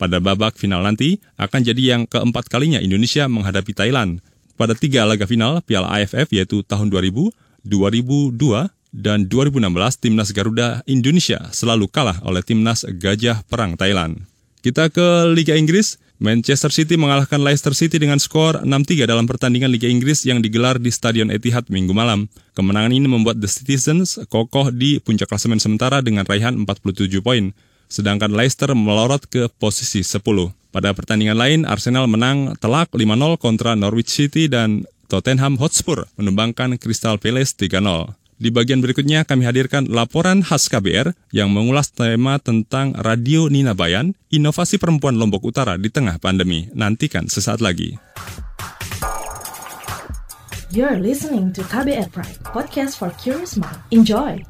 Pada 0.00 0.16
babak 0.24 0.56
final 0.56 0.80
nanti 0.80 1.20
akan 1.36 1.60
jadi 1.60 2.00
yang 2.00 2.02
keempat 2.08 2.48
kalinya 2.48 2.80
Indonesia 2.80 3.28
menghadapi 3.28 3.76
Thailand. 3.76 4.24
Pada 4.56 4.72
tiga 4.72 5.04
laga 5.04 5.28
final 5.28 5.60
Piala 5.60 5.92
AFF 6.00 6.32
yaitu 6.32 6.64
tahun 6.64 6.88
2000, 6.88 7.28
2002, 7.68 8.72
dan 8.90 9.26
2016 9.30 9.70
timnas 10.02 10.30
Garuda 10.34 10.82
Indonesia 10.86 11.50
selalu 11.54 11.86
kalah 11.90 12.18
oleh 12.26 12.42
timnas 12.42 12.82
Gajah 12.86 13.46
Perang 13.46 13.78
Thailand. 13.78 14.26
Kita 14.60 14.92
ke 14.92 15.30
Liga 15.32 15.56
Inggris. 15.56 15.96
Manchester 16.20 16.68
City 16.68 17.00
mengalahkan 17.00 17.40
Leicester 17.40 17.72
City 17.72 17.96
dengan 17.96 18.20
skor 18.20 18.60
6-3 18.60 19.08
dalam 19.08 19.24
pertandingan 19.24 19.72
Liga 19.72 19.88
Inggris 19.88 20.28
yang 20.28 20.44
digelar 20.44 20.76
di 20.76 20.92
Stadion 20.92 21.32
Etihad 21.32 21.72
minggu 21.72 21.96
malam. 21.96 22.28
Kemenangan 22.52 22.92
ini 22.92 23.08
membuat 23.08 23.40
The 23.40 23.48
Citizens 23.48 24.20
kokoh 24.28 24.68
di 24.68 25.00
puncak 25.00 25.32
klasemen 25.32 25.56
sementara 25.56 26.04
dengan 26.04 26.28
raihan 26.28 26.60
47 26.60 27.24
poin. 27.24 27.56
Sedangkan 27.88 28.36
Leicester 28.36 28.68
melorot 28.76 29.32
ke 29.32 29.48
posisi 29.48 30.04
10. 30.04 30.20
Pada 30.76 30.92
pertandingan 30.92 31.40
lain, 31.40 31.60
Arsenal 31.64 32.04
menang 32.04 32.52
telak 32.60 32.92
5-0 32.92 33.40
kontra 33.40 33.72
Norwich 33.72 34.12
City 34.12 34.44
dan 34.44 34.84
Tottenham 35.08 35.56
Hotspur 35.56 36.04
menumbangkan 36.20 36.76
Crystal 36.76 37.16
Palace 37.16 37.56
3-0. 37.56 38.19
Di 38.40 38.48
bagian 38.48 38.80
berikutnya 38.80 39.28
kami 39.28 39.44
hadirkan 39.44 39.84
laporan 39.92 40.40
khas 40.40 40.72
KBR 40.72 41.12
yang 41.28 41.52
mengulas 41.52 41.92
tema 41.92 42.40
tentang 42.40 42.96
Radio 42.96 43.52
Nina 43.52 43.76
Bayan, 43.76 44.16
inovasi 44.32 44.80
perempuan 44.80 45.20
Lombok 45.20 45.44
Utara 45.44 45.76
di 45.76 45.92
tengah 45.92 46.16
pandemi. 46.16 46.64
Nantikan 46.72 47.28
sesaat 47.28 47.60
lagi. 47.60 48.00
You're 50.72 50.96
listening 50.96 51.52
to 51.52 51.60
KBR 51.68 52.08
Pride, 52.16 52.40
podcast 52.40 52.96
for 52.96 53.12
curious 53.20 53.60
mind. 53.60 53.76
Enjoy! 53.92 54.40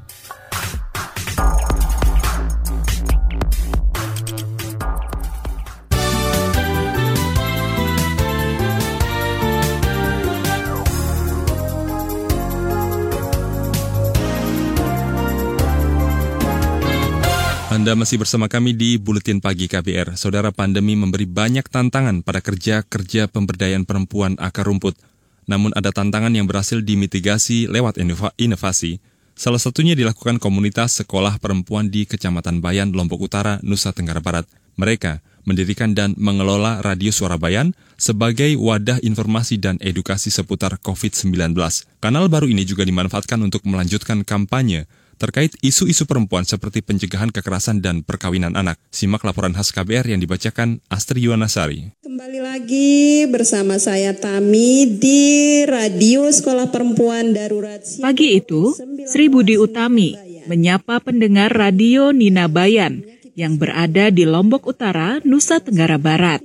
Anda 17.81 17.97
masih 17.97 18.21
bersama 18.21 18.45
kami 18.45 18.77
di 18.77 19.01
Buletin 19.01 19.41
Pagi 19.41 19.65
KBR. 19.65 20.13
Saudara 20.13 20.53
pandemi 20.53 21.01
memberi 21.01 21.25
banyak 21.25 21.65
tantangan 21.65 22.21
pada 22.21 22.45
kerja-kerja 22.45 23.25
pemberdayaan 23.33 23.89
perempuan 23.89 24.37
akar 24.37 24.69
rumput. 24.69 25.01
Namun 25.49 25.73
ada 25.73 25.89
tantangan 25.89 26.29
yang 26.29 26.45
berhasil 26.45 26.85
dimitigasi 26.85 27.73
lewat 27.73 27.97
inovasi. 28.37 29.01
Salah 29.33 29.57
satunya 29.57 29.97
dilakukan 29.97 30.37
komunitas 30.37 31.01
sekolah 31.01 31.41
perempuan 31.41 31.89
di 31.89 32.05
Kecamatan 32.05 32.61
Bayan, 32.61 32.93
Lombok 32.93 33.25
Utara, 33.25 33.57
Nusa 33.65 33.97
Tenggara 33.97 34.21
Barat. 34.21 34.45
Mereka 34.77 35.25
mendirikan 35.49 35.97
dan 35.97 36.13
mengelola 36.21 36.85
Radio 36.85 37.17
Suara 37.17 37.41
Bayan 37.41 37.73
sebagai 37.97 38.61
wadah 38.61 39.01
informasi 39.01 39.57
dan 39.57 39.81
edukasi 39.81 40.29
seputar 40.29 40.77
COVID-19. 40.85 41.57
Kanal 41.97 42.29
baru 42.29 42.45
ini 42.45 42.69
juga 42.69 42.85
dimanfaatkan 42.85 43.41
untuk 43.41 43.65
melanjutkan 43.65 44.21
kampanye 44.21 44.85
terkait 45.21 45.53
isu-isu 45.61 46.09
perempuan 46.09 46.49
seperti 46.49 46.81
pencegahan 46.81 47.29
kekerasan 47.29 47.85
dan 47.85 48.01
perkawinan 48.01 48.57
anak. 48.57 48.81
Simak 48.89 49.21
laporan 49.21 49.53
khas 49.53 49.69
KBR 49.69 50.17
yang 50.17 50.21
dibacakan 50.25 50.81
Astri 50.89 51.29
Yuwanasari. 51.29 51.93
Kembali 52.01 52.41
lagi 52.41 53.29
bersama 53.29 53.77
saya 53.77 54.17
Tami 54.17 54.97
di 54.97 55.61
Radio 55.69 56.25
Sekolah 56.33 56.73
Perempuan 56.73 57.37
Darurat. 57.37 57.85
Pagi 58.01 58.41
itu, 58.41 58.73
Sri 59.05 59.29
Budi 59.29 59.61
Utami 59.61 60.17
menyapa 60.49 61.05
pendengar 61.05 61.53
Radio 61.53 62.17
Nina 62.17 62.49
Bayan 62.49 63.05
yang 63.37 63.61
berada 63.61 64.09
di 64.09 64.25
Lombok 64.25 64.65
Utara, 64.65 65.21
Nusa 65.23 65.61
Tenggara 65.61 66.01
Barat. 66.01 66.41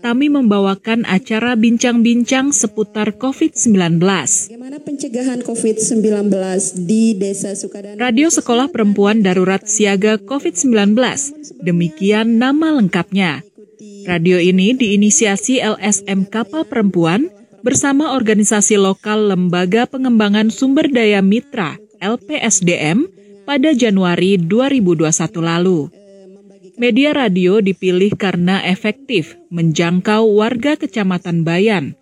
Tami 0.00 0.32
membawakan 0.32 1.04
acara 1.04 1.52
bincang-bincang 1.60 2.56
seputar 2.56 3.20
COVID-19. 3.20 4.00
Bagaimana 4.00 4.80
pencegahan 4.80 5.44
COVID-19 5.44 6.32
di 6.88 7.12
Desa 7.20 7.52
Sukadana? 7.52 8.00
Radio 8.00 8.32
Sekolah 8.32 8.72
Perempuan 8.72 9.20
Darurat 9.20 9.60
Siaga 9.68 10.16
COVID-19. 10.16 10.96
Demikian 11.60 12.40
nama 12.40 12.72
lengkapnya. 12.80 13.44
Radio 14.08 14.40
ini 14.40 14.72
diinisiasi 14.72 15.60
LSM 15.60 16.32
Kapal 16.32 16.64
Perempuan 16.64 17.28
bersama 17.60 18.16
organisasi 18.16 18.80
lokal 18.80 19.28
Lembaga 19.28 19.84
Pengembangan 19.84 20.48
Sumber 20.48 20.88
Daya 20.88 21.20
Mitra 21.20 21.76
LPSDM 22.00 23.04
pada 23.44 23.76
Januari 23.76 24.40
2021 24.40 25.44
lalu. 25.44 25.99
Media 26.80 27.12
radio 27.12 27.60
dipilih 27.60 28.16
karena 28.16 28.64
efektif 28.64 29.36
menjangkau 29.52 30.32
warga 30.32 30.80
Kecamatan 30.80 31.44
Bayan. 31.44 31.92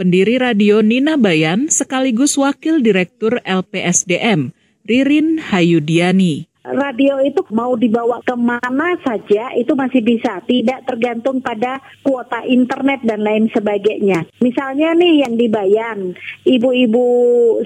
Pendiri 0.00 0.40
radio 0.40 0.80
Nina 0.80 1.20
Bayan 1.20 1.68
sekaligus 1.68 2.40
Wakil 2.40 2.80
Direktur 2.80 3.44
LPSDM 3.44 4.56
Ririn 4.88 5.36
Hayudiani 5.36 6.48
radio 6.74 7.22
itu 7.22 7.46
mau 7.54 7.78
dibawa 7.78 8.18
ke 8.26 8.34
mana 8.34 8.98
saja 9.06 9.54
itu 9.54 9.72
masih 9.78 10.02
bisa, 10.02 10.42
tidak 10.44 10.82
tergantung 10.82 11.38
pada 11.38 11.78
kuota 12.02 12.42
internet 12.42 13.06
dan 13.06 13.22
lain 13.22 13.46
sebagainya. 13.54 14.26
Misalnya 14.42 14.96
nih 14.98 15.26
yang 15.26 15.34
dibayar, 15.38 15.98
ibu-ibu 16.42 17.06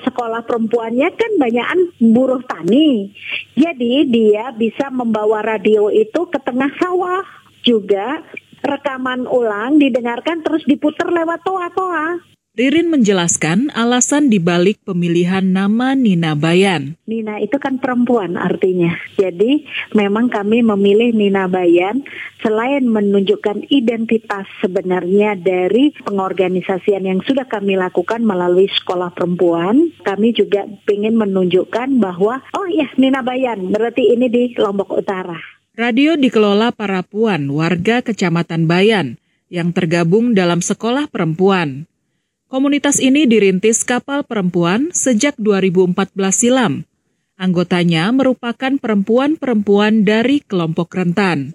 sekolah 0.05 0.45
perempuannya 0.45 1.09
kan 1.17 1.33
banyakan 1.41 1.81
buruh 2.01 2.43
tani, 2.45 3.15
jadi 3.57 3.95
dia 4.05 4.45
bisa 4.53 4.93
membawa 4.93 5.41
radio 5.41 5.89
itu 5.89 6.29
ke 6.29 6.39
tengah 6.45 6.69
sawah 6.77 7.25
juga 7.65 8.21
rekaman 8.61 9.25
ulang 9.25 9.81
didengarkan 9.81 10.45
terus 10.45 10.65
diputar 10.69 11.09
lewat 11.09 11.41
toa-toa. 11.45 12.21
Ririn 12.51 12.91
menjelaskan 12.91 13.71
alasan 13.79 14.27
dibalik 14.27 14.83
pemilihan 14.83 15.55
nama 15.55 15.95
Nina 15.95 16.35
Bayan. 16.35 16.99
Nina 17.07 17.39
itu 17.39 17.63
kan 17.63 17.79
perempuan 17.79 18.35
artinya. 18.35 18.91
Jadi 19.15 19.71
memang 19.95 20.27
kami 20.27 20.59
memilih 20.59 21.15
Nina 21.15 21.47
Bayan 21.47 22.03
selain 22.43 22.91
menunjukkan 22.91 23.71
identitas 23.71 24.51
sebenarnya 24.59 25.39
dari 25.39 25.95
pengorganisasian 26.03 27.07
yang 27.07 27.23
sudah 27.23 27.47
kami 27.47 27.79
lakukan 27.79 28.27
melalui 28.27 28.67
sekolah 28.67 29.15
perempuan. 29.15 29.95
Kami 30.03 30.35
juga 30.35 30.67
ingin 30.91 31.15
menunjukkan 31.23 32.03
bahwa 32.03 32.43
oh 32.59 32.67
ya 32.67 32.91
Nina 32.99 33.23
Bayan 33.23 33.71
berarti 33.71 34.11
ini 34.11 34.27
di 34.27 34.59
Lombok 34.59 34.91
Utara. 34.91 35.39
Radio 35.79 36.19
dikelola 36.19 36.75
para 36.75 37.07
puan 37.07 37.47
warga 37.55 38.03
Kecamatan 38.03 38.67
Bayan 38.67 39.23
yang 39.51 39.71
tergabung 39.71 40.35
dalam 40.35 40.63
sekolah 40.63 41.07
perempuan. 41.07 41.90
Komunitas 42.51 42.99
ini 42.99 43.31
dirintis 43.31 43.87
kapal 43.87 44.27
perempuan 44.27 44.91
sejak 44.91 45.39
2014 45.39 46.11
silam. 46.35 46.83
Anggotanya 47.39 48.11
merupakan 48.11 48.75
perempuan-perempuan 48.75 50.03
dari 50.03 50.43
kelompok 50.43 50.91
rentan. 50.99 51.55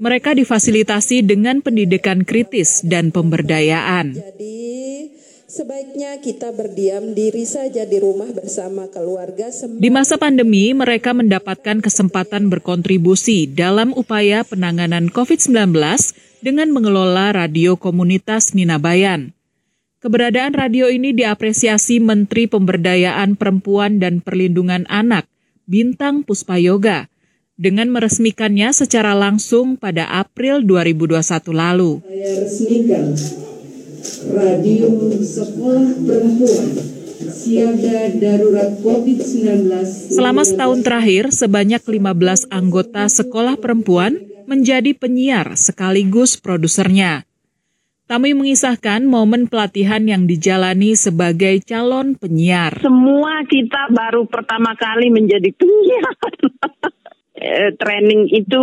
Mereka 0.00 0.32
difasilitasi 0.32 1.20
dengan 1.20 1.60
pendidikan 1.60 2.24
kritis 2.24 2.80
dan 2.80 3.12
pemberdayaan. 3.12 4.16
Jadi 4.16 5.12
sebaiknya 5.52 6.16
kita 6.24 6.48
berdiam 6.56 7.12
diri 7.12 7.44
saja 7.44 7.84
di 7.84 8.00
rumah 8.00 8.32
bersama 8.32 8.88
keluarga. 8.88 9.52
Di 9.52 9.92
masa 9.92 10.16
pandemi, 10.16 10.72
mereka 10.72 11.12
mendapatkan 11.12 11.84
kesempatan 11.84 12.48
berkontribusi 12.48 13.52
dalam 13.52 13.92
upaya 13.92 14.48
penanganan 14.48 15.12
COVID-19 15.12 15.76
dengan 16.40 16.72
mengelola 16.72 17.36
radio 17.36 17.76
komunitas 17.76 18.56
Ninabayan. 18.56 19.36
Keberadaan 20.02 20.50
radio 20.58 20.90
ini 20.90 21.14
diapresiasi 21.14 22.02
Menteri 22.02 22.50
Pemberdayaan 22.50 23.38
Perempuan 23.38 24.02
dan 24.02 24.18
Perlindungan 24.18 24.82
Anak, 24.90 25.30
Bintang 25.70 26.26
Puspayoga, 26.26 27.06
dengan 27.54 27.86
meresmikannya 27.86 28.74
secara 28.74 29.14
langsung 29.14 29.78
pada 29.78 30.10
April 30.10 30.66
2021 30.66 31.54
lalu. 31.54 32.02
Saya 32.02 32.34
resmikan 32.42 33.06
Radio 34.34 34.90
Sekolah 35.22 35.94
Perempuan 35.94 36.66
Siaga 37.22 38.10
Darurat 38.18 38.74
COVID-19. 38.82 39.70
Selama 40.18 40.42
setahun 40.42 40.82
terakhir, 40.82 41.30
sebanyak 41.30 41.78
15 41.78 42.50
anggota 42.50 43.06
sekolah 43.06 43.54
perempuan 43.54 44.18
menjadi 44.50 44.98
penyiar 44.98 45.54
sekaligus 45.54 46.34
produsernya. 46.34 47.22
Tami 48.12 48.36
mengisahkan 48.36 49.08
momen 49.08 49.48
pelatihan 49.48 50.04
yang 50.04 50.28
dijalani 50.28 50.92
sebagai 50.92 51.64
calon 51.64 52.12
penyiar. 52.12 52.76
Semua 52.84 53.40
kita 53.48 53.88
baru 53.88 54.28
pertama 54.28 54.76
kali 54.76 55.08
menjadi 55.08 55.48
penyiar. 55.56 56.12
Eh, 57.42 57.74
training 57.74 58.30
itu 58.30 58.62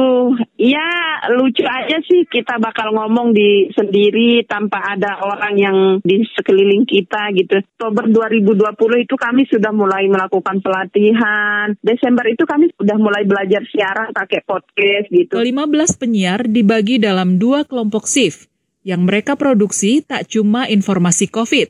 ya 0.56 0.88
lucu 1.36 1.68
aja 1.68 2.00
sih 2.00 2.24
kita 2.32 2.64
bakal 2.64 2.96
ngomong 2.96 3.36
di 3.36 3.68
sendiri 3.76 4.48
tanpa 4.48 4.96
ada 4.96 5.20
orang 5.20 5.54
yang 5.60 5.78
di 6.00 6.24
sekeliling 6.24 6.88
kita 6.88 7.28
gitu. 7.36 7.60
Oktober 7.60 8.08
2020 8.08 9.04
itu 9.04 9.20
kami 9.20 9.44
sudah 9.52 9.76
mulai 9.76 10.08
melakukan 10.08 10.64
pelatihan. 10.64 11.76
Desember 11.84 12.24
itu 12.32 12.48
kami 12.48 12.72
sudah 12.72 12.96
mulai 12.96 13.28
belajar 13.28 13.68
siaran 13.68 14.16
pakai 14.16 14.48
podcast 14.48 15.12
gitu. 15.12 15.36
Ke-15 15.36 16.00
penyiar 16.00 16.48
dibagi 16.48 17.04
dalam 17.04 17.36
dua 17.36 17.68
kelompok 17.68 18.08
shift 18.08 18.49
yang 18.84 19.04
mereka 19.04 19.36
produksi 19.36 20.00
tak 20.06 20.28
cuma 20.32 20.66
informasi 20.70 21.28
COVID, 21.28 21.68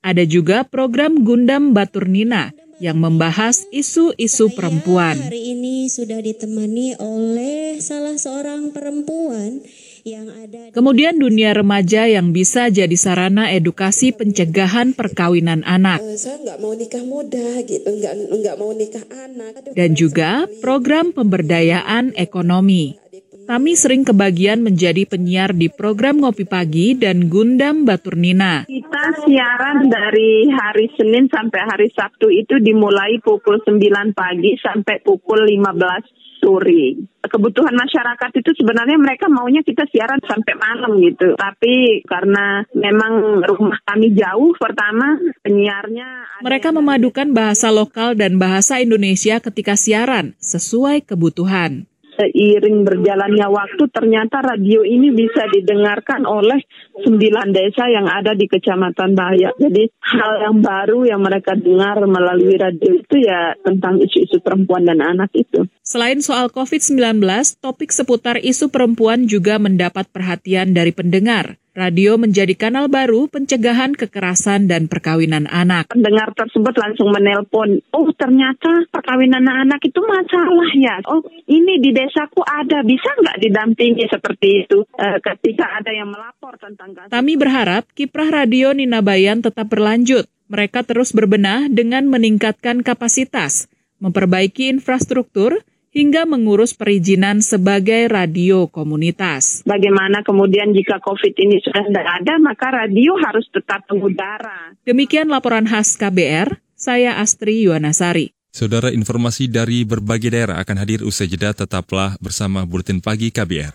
ada 0.00 0.22
juga 0.22 0.62
program 0.62 1.26
Gundam 1.26 1.74
Batur 1.74 2.06
Nina 2.06 2.54
yang 2.76 3.00
membahas 3.00 3.64
isu-isu 3.72 4.52
perempuan. 4.52 5.16
Hari 5.16 5.56
ini 5.56 5.88
sudah 5.88 6.20
ditemani 6.20 7.00
oleh 7.00 7.80
salah 7.80 8.20
seorang 8.20 8.68
perempuan 8.72 9.64
yang 10.06 10.28
ada. 10.30 10.70
Kemudian 10.70 11.18
dunia 11.18 11.50
remaja 11.56 12.06
yang 12.06 12.30
bisa 12.30 12.70
jadi 12.70 12.92
sarana 12.94 13.50
edukasi 13.50 14.14
pencegahan 14.14 14.94
perkawinan 14.94 15.66
anak. 15.66 15.98
Uh, 15.98 16.14
saya 16.14 16.38
nggak 16.44 16.58
mau 16.62 16.72
nikah 16.76 17.02
muda 17.02 17.48
gitu, 17.66 17.88
nggak 17.90 18.14
nggak 18.30 18.56
mau 18.60 18.70
nikah 18.70 19.04
anak. 19.10 19.52
Dan 19.74 19.98
juga 19.98 20.46
program 20.62 21.10
pemberdayaan 21.10 22.14
ekonomi. 22.14 23.00
Kami 23.46 23.78
sering 23.78 24.02
kebagian 24.02 24.58
menjadi 24.58 25.06
penyiar 25.06 25.54
di 25.54 25.70
program 25.70 26.18
Ngopi 26.18 26.50
Pagi 26.50 26.98
dan 26.98 27.30
Gundam 27.30 27.86
Baturnina. 27.86 28.66
Kita 28.66 29.04
siaran 29.22 29.86
dari 29.86 30.50
hari 30.50 30.90
Senin 30.98 31.30
sampai 31.30 31.62
hari 31.62 31.86
Sabtu 31.94 32.26
itu 32.26 32.58
dimulai 32.58 33.22
pukul 33.22 33.62
9 33.62 33.78
pagi 34.18 34.58
sampai 34.58 34.98
pukul 34.98 35.46
15 35.46 36.42
sore. 36.42 37.06
Kebutuhan 37.22 37.74
masyarakat 37.74 38.30
itu 38.34 38.50
sebenarnya 38.54 38.98
mereka 38.98 39.30
maunya 39.30 39.62
kita 39.62 39.86
siaran 39.94 40.18
sampai 40.26 40.54
malam 40.58 40.98
gitu. 40.98 41.38
Tapi 41.38 42.02
karena 42.02 42.66
memang 42.74 43.46
rumah 43.46 43.78
kami 43.86 44.10
jauh 44.14 44.58
pertama 44.58 45.22
penyiarnya 45.46 46.42
Mereka 46.42 46.74
memadukan 46.74 47.30
bahasa 47.30 47.70
lokal 47.70 48.18
dan 48.18 48.42
bahasa 48.42 48.82
Indonesia 48.82 49.38
ketika 49.38 49.78
siaran 49.78 50.34
sesuai 50.42 51.06
kebutuhan 51.06 51.86
seiring 52.16 52.82
berjalannya 52.82 53.46
waktu 53.52 53.84
ternyata 53.92 54.42
radio 54.42 54.82
ini 54.82 55.12
bisa 55.12 55.44
didengarkan 55.52 56.24
oleh 56.24 56.58
sembilan 57.04 57.48
desa 57.52 57.86
yang 57.92 58.08
ada 58.08 58.32
di 58.32 58.48
Kecamatan 58.48 59.12
Bahaya. 59.12 59.52
Jadi 59.60 59.84
hal 60.00 60.32
yang 60.48 60.56
baru 60.64 61.04
yang 61.04 61.20
mereka 61.22 61.52
dengar 61.54 62.00
melalui 62.08 62.56
radio 62.56 62.90
itu 62.96 63.16
ya 63.20 63.54
tentang 63.60 64.00
isu-isu 64.00 64.40
perempuan 64.40 64.88
dan 64.88 65.04
anak 65.04 65.30
itu. 65.36 65.68
Selain 65.84 66.18
soal 66.24 66.48
COVID-19, 66.50 67.22
topik 67.60 67.92
seputar 67.92 68.40
isu 68.40 68.72
perempuan 68.72 69.28
juga 69.28 69.60
mendapat 69.60 70.08
perhatian 70.10 70.72
dari 70.72 70.90
pendengar. 70.90 71.60
Radio 71.76 72.16
menjadi 72.16 72.56
kanal 72.56 72.88
baru 72.88 73.28
pencegahan 73.28 73.92
kekerasan 73.92 74.64
dan 74.64 74.88
perkawinan 74.88 75.44
anak. 75.44 75.92
Pendengar 75.92 76.32
tersebut 76.32 76.72
langsung 76.72 77.12
menelpon, 77.12 77.84
oh 77.92 78.08
ternyata 78.16 78.88
perkawinan 78.88 79.44
anak 79.44 79.84
itu 79.84 80.00
masalah 80.00 80.72
ya. 80.72 81.04
Oh 81.04 81.20
ini 81.44 81.76
di 81.84 81.92
desaku 81.92 82.40
ada, 82.40 82.80
bisa 82.80 83.12
nggak 83.20 83.36
didampingi 83.44 84.08
seperti 84.08 84.64
itu 84.64 84.88
e, 84.88 85.20
ketika 85.20 85.76
ada 85.76 85.92
yang 85.92 86.08
melapor 86.08 86.56
tentang 86.56 86.96
kasus. 86.96 87.12
Kami 87.12 87.32
berharap 87.36 87.84
kiprah 87.92 88.32
radio 88.32 88.72
Nina 88.72 89.04
Bayan 89.04 89.44
tetap 89.44 89.68
berlanjut. 89.68 90.24
Mereka 90.48 90.80
terus 90.88 91.12
berbenah 91.12 91.68
dengan 91.68 92.08
meningkatkan 92.08 92.80
kapasitas, 92.80 93.68
memperbaiki 94.00 94.72
infrastruktur, 94.72 95.60
hingga 95.96 96.28
mengurus 96.28 96.76
perizinan 96.76 97.40
sebagai 97.40 98.12
radio 98.12 98.68
komunitas. 98.68 99.64
Bagaimana 99.64 100.20
kemudian 100.20 100.76
jika 100.76 101.00
COVID 101.00 101.32
ini 101.40 101.56
sudah 101.64 101.88
tidak 101.88 102.04
ada, 102.20 102.36
maka 102.36 102.84
radio 102.84 103.16
harus 103.16 103.48
tetap 103.48 103.88
mengudara. 103.88 104.76
Demikian 104.84 105.32
laporan 105.32 105.64
khas 105.64 105.96
KBR, 105.96 106.60
saya 106.76 107.16
Astri 107.16 107.64
Yuwanasari. 107.64 108.36
Saudara 108.52 108.92
informasi 108.92 109.48
dari 109.48 109.88
berbagai 109.88 110.32
daerah 110.32 110.60
akan 110.60 110.76
hadir 110.84 111.00
usai 111.00 111.32
jeda, 111.32 111.56
tetaplah 111.56 112.20
bersama 112.20 112.68
Buletin 112.68 113.00
Pagi 113.00 113.32
KBR. 113.32 113.72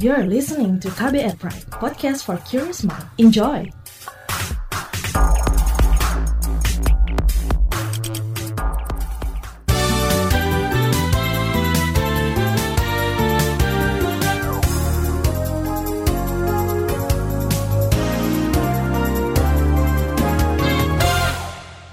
You're 0.00 0.24
listening 0.24 0.80
to 0.80 0.88
KBR 0.96 1.36
Pride, 1.36 1.68
podcast 1.76 2.24
for 2.24 2.40
curious 2.48 2.82
mind. 2.84 3.06
Enjoy! 3.20 3.81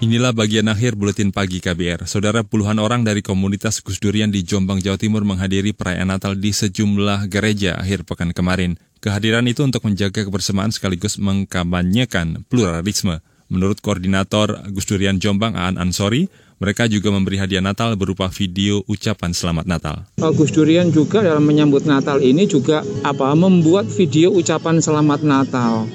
Inilah 0.10 0.34
bagian 0.34 0.66
akhir 0.66 0.98
buletin 0.98 1.30
pagi 1.30 1.62
KBR. 1.62 2.10
Saudara 2.10 2.42
puluhan 2.42 2.82
orang 2.82 3.06
dari 3.06 3.22
komunitas 3.22 3.78
Gus 3.78 4.02
Durian 4.02 4.34
di 4.34 4.42
Jombang, 4.42 4.82
Jawa 4.82 4.98
Timur 4.98 5.22
menghadiri 5.22 5.70
perayaan 5.70 6.10
Natal 6.10 6.34
di 6.34 6.50
sejumlah 6.50 7.30
gereja 7.30 7.78
akhir 7.78 8.10
pekan 8.10 8.34
kemarin. 8.34 8.82
Kehadiran 9.06 9.46
itu 9.46 9.62
untuk 9.62 9.86
menjaga 9.86 10.26
kebersamaan 10.26 10.74
sekaligus 10.74 11.22
mengkampanyekan 11.22 12.42
pluralisme. 12.50 13.22
Menurut 13.54 13.86
Koordinator 13.86 14.66
Gus 14.74 14.90
Durian 14.90 15.22
Jombang 15.22 15.54
Aan 15.54 15.78
Ansori, 15.78 16.26
mereka 16.58 16.90
juga 16.90 17.14
memberi 17.14 17.38
hadiah 17.38 17.62
Natal 17.62 17.94
berupa 17.94 18.34
video 18.34 18.82
ucapan 18.90 19.30
selamat 19.30 19.70
Natal. 19.70 20.10
Gus 20.18 20.50
Durian 20.50 20.90
juga 20.90 21.22
dalam 21.22 21.46
menyambut 21.46 21.86
Natal 21.86 22.18
ini 22.26 22.50
juga 22.50 22.82
apa 23.06 23.30
membuat 23.38 23.86
video 23.94 24.34
ucapan 24.34 24.82
selamat 24.82 25.22
Natal. 25.22 25.86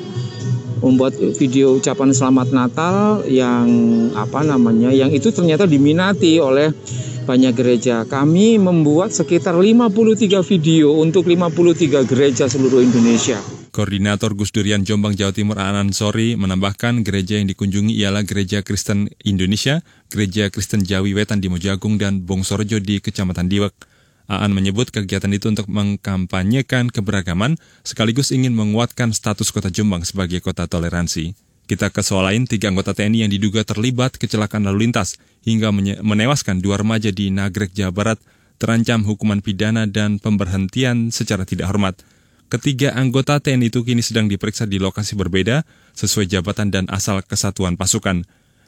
Membuat 0.84 1.16
video 1.40 1.80
ucapan 1.80 2.12
selamat 2.12 2.48
Natal 2.52 3.24
yang 3.24 3.64
apa 4.12 4.44
namanya 4.44 4.92
yang 4.92 5.08
itu 5.08 5.32
ternyata 5.32 5.64
diminati 5.64 6.36
oleh 6.36 6.68
banyak 7.24 7.56
gereja. 7.56 8.04
Kami 8.04 8.60
membuat 8.60 9.10
sekitar 9.16 9.56
53 9.56 10.44
video 10.44 11.00
untuk 11.00 11.24
53 11.24 12.04
gereja 12.04 12.44
seluruh 12.46 12.84
Indonesia. 12.84 13.40
Koordinator 13.74 14.38
Gus 14.38 14.54
Durian 14.54 14.86
Jombang 14.86 15.18
Jawa 15.18 15.34
Timur 15.34 15.58
Anan 15.58 15.90
Sori 15.90 16.38
menambahkan 16.38 17.02
gereja 17.02 17.42
yang 17.42 17.50
dikunjungi 17.50 17.90
ialah 17.98 18.22
Gereja 18.22 18.62
Kristen 18.62 19.10
Indonesia, 19.26 19.82
Gereja 20.06 20.46
Kristen 20.46 20.86
Jawi 20.86 21.10
Wetan 21.10 21.42
di 21.42 21.50
Mojagung, 21.50 21.98
dan 21.98 22.22
Bongsorjo 22.22 22.78
di 22.78 23.02
Kecamatan 23.02 23.50
Diwek. 23.50 23.93
Aan 24.24 24.56
menyebut 24.56 24.88
kegiatan 24.88 25.28
itu 25.36 25.52
untuk 25.52 25.68
mengkampanyekan 25.68 26.88
keberagaman 26.88 27.60
sekaligus 27.84 28.32
ingin 28.32 28.56
menguatkan 28.56 29.12
status 29.12 29.52
kota 29.52 29.68
Jombang 29.68 30.08
sebagai 30.08 30.40
kota 30.40 30.64
toleransi. 30.64 31.36
Kita 31.64 31.88
ke 31.92 32.04
soal 32.04 32.28
lain, 32.28 32.44
tiga 32.44 32.68
anggota 32.68 32.92
TNI 32.92 33.24
yang 33.24 33.32
diduga 33.32 33.64
terlibat 33.64 34.16
kecelakaan 34.20 34.68
lalu 34.68 34.88
lintas 34.88 35.16
hingga 35.44 35.72
menewaskan 36.00 36.60
dua 36.60 36.80
remaja 36.80 37.08
di 37.08 37.32
Nagrek, 37.32 37.72
Jawa 37.72 37.92
Barat 37.92 38.18
terancam 38.60 39.04
hukuman 39.04 39.40
pidana 39.44 39.84
dan 39.88 40.20
pemberhentian 40.20 41.12
secara 41.12 41.44
tidak 41.48 41.68
hormat. 41.72 42.00
Ketiga 42.52 42.92
anggota 42.92 43.40
TNI 43.40 43.72
itu 43.72 43.80
kini 43.80 44.04
sedang 44.04 44.28
diperiksa 44.28 44.68
di 44.68 44.76
lokasi 44.76 45.16
berbeda 45.16 45.64
sesuai 45.96 46.28
jabatan 46.28 46.68
dan 46.68 46.84
asal 46.92 47.24
kesatuan 47.24 47.76
pasukan. 47.80 48.24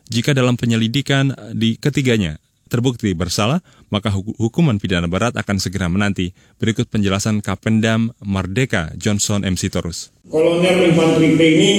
Jika 0.08 0.32
dalam 0.32 0.56
penyelidikan 0.56 1.36
di 1.52 1.76
ketiganya 1.76 2.40
terbukti 2.66 3.14
bersalah, 3.14 3.62
maka 3.88 4.10
hukuman 4.12 4.76
pidana 4.76 5.06
berat 5.06 5.34
akan 5.38 5.56
segera 5.62 5.86
menanti. 5.86 6.34
Berikut 6.58 6.90
penjelasan 6.90 7.40
Kapendam 7.40 8.12
Mardeka 8.22 8.92
Johnson 8.98 9.46
MC 9.46 9.70
Torus. 9.70 10.10
Kolonel 10.26 10.90
Infanteri 10.90 11.38
P 11.38 11.40
ini 11.40 11.72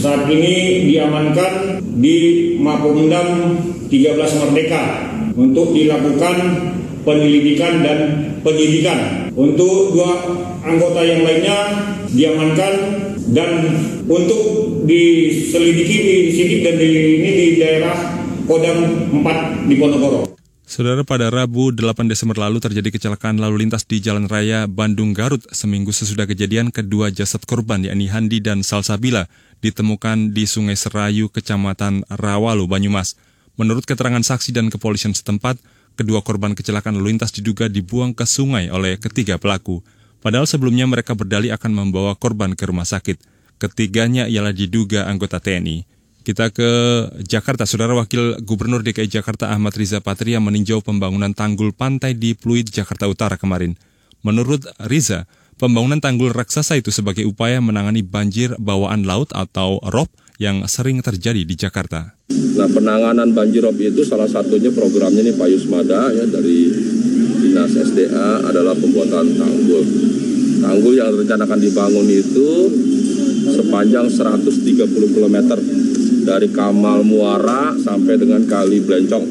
saat 0.00 0.24
ini 0.32 0.88
diamankan 0.88 1.84
di 2.00 2.16
Mapolda 2.56 3.20
13 3.92 4.40
Merdeka 4.40 4.82
untuk 5.36 5.76
dilakukan 5.76 6.36
penyelidikan 7.04 7.84
dan 7.84 7.98
penyidikan. 8.40 9.30
Untuk 9.38 9.94
dua 9.94 10.18
anggota 10.66 11.04
yang 11.04 11.22
lainnya 11.22 11.58
diamankan 12.10 12.74
dan 13.30 13.50
untuk 14.08 14.42
diselidiki 14.88 15.96
di 16.00 16.32
sini 16.32 16.54
dan 16.64 16.74
di 16.80 16.88
ini 17.20 17.30
di 17.30 17.46
daerah 17.60 18.17
Kodam 18.48 19.12
4 19.12 19.68
di 19.68 19.76
Ponorogo. 19.76 20.40
Saudara, 20.64 21.04
pada 21.04 21.28
Rabu 21.28 21.68
8 21.68 22.08
Desember 22.08 22.40
lalu 22.40 22.64
terjadi 22.64 22.88
kecelakaan 22.88 23.36
lalu 23.36 23.68
lintas 23.68 23.84
di 23.84 24.00
Jalan 24.00 24.24
Raya 24.24 24.64
Bandung 24.64 25.12
Garut. 25.12 25.44
Seminggu 25.52 25.92
sesudah 25.92 26.24
kejadian, 26.24 26.72
kedua 26.72 27.12
jasad 27.12 27.44
korban, 27.44 27.84
yakni 27.84 28.08
Handi 28.08 28.40
dan 28.40 28.64
Salsabila, 28.64 29.28
ditemukan 29.60 30.32
di 30.32 30.48
Sungai 30.48 30.80
Serayu, 30.80 31.28
Kecamatan 31.28 32.08
Rawalu, 32.08 32.64
Banyumas. 32.64 33.20
Menurut 33.60 33.84
keterangan 33.84 34.24
saksi 34.24 34.56
dan 34.56 34.72
kepolisian 34.72 35.12
setempat, 35.12 35.60
kedua 36.00 36.24
korban 36.24 36.56
kecelakaan 36.56 36.96
lalu 36.96 37.20
lintas 37.20 37.36
diduga 37.36 37.68
dibuang 37.68 38.16
ke 38.16 38.24
sungai 38.24 38.72
oleh 38.72 38.96
ketiga 38.96 39.36
pelaku. 39.36 39.84
Padahal 40.24 40.48
sebelumnya 40.48 40.88
mereka 40.88 41.12
berdali 41.12 41.52
akan 41.52 41.84
membawa 41.84 42.16
korban 42.16 42.56
ke 42.56 42.64
rumah 42.64 42.88
sakit. 42.88 43.20
Ketiganya 43.60 44.24
ialah 44.24 44.56
diduga 44.56 45.04
anggota 45.04 45.36
TNI. 45.36 45.97
Kita 46.28 46.52
ke 46.52 46.68
Jakarta. 47.24 47.64
Saudara 47.64 47.96
Wakil 47.96 48.44
Gubernur 48.44 48.84
DKI 48.84 49.08
Jakarta 49.08 49.48
Ahmad 49.48 49.72
Riza 49.72 50.04
Patria 50.04 50.36
meninjau 50.36 50.84
pembangunan 50.84 51.32
tanggul 51.32 51.72
pantai 51.72 52.12
di 52.12 52.36
Pluit, 52.36 52.68
Jakarta 52.68 53.08
Utara 53.08 53.40
kemarin. 53.40 53.80
Menurut 54.20 54.68
Riza, 54.84 55.24
pembangunan 55.56 56.04
tanggul 56.04 56.36
raksasa 56.36 56.76
itu 56.76 56.92
sebagai 56.92 57.24
upaya 57.24 57.64
menangani 57.64 58.04
banjir 58.04 58.52
bawaan 58.60 59.08
laut 59.08 59.32
atau 59.32 59.80
ROB 59.80 60.12
yang 60.36 60.68
sering 60.68 61.00
terjadi 61.00 61.48
di 61.48 61.54
Jakarta. 61.56 62.12
Nah 62.28 62.68
penanganan 62.76 63.32
banjir 63.32 63.64
rob 63.64 63.80
itu 63.80 64.04
salah 64.04 64.28
satunya 64.28 64.68
programnya 64.68 65.24
nih 65.24 65.32
Pak 65.32 65.48
Yusmada 65.48 66.12
ya 66.12 66.28
dari 66.28 66.68
Dinas 67.40 67.72
SDA 67.72 68.44
adalah 68.44 68.76
pembuatan 68.76 69.32
tanggul. 69.32 69.84
Tanggul 70.60 70.92
yang 70.92 71.08
rencanakan 71.08 71.56
dibangun 71.56 72.04
itu 72.04 72.48
sepanjang 73.48 74.06
130 74.12 75.14
km 75.14 75.36
dari 76.28 76.48
Kamal 76.52 77.02
Muara 77.02 77.72
sampai 77.80 78.20
dengan 78.20 78.44
Kali 78.44 78.84
Blencong. 78.84 79.26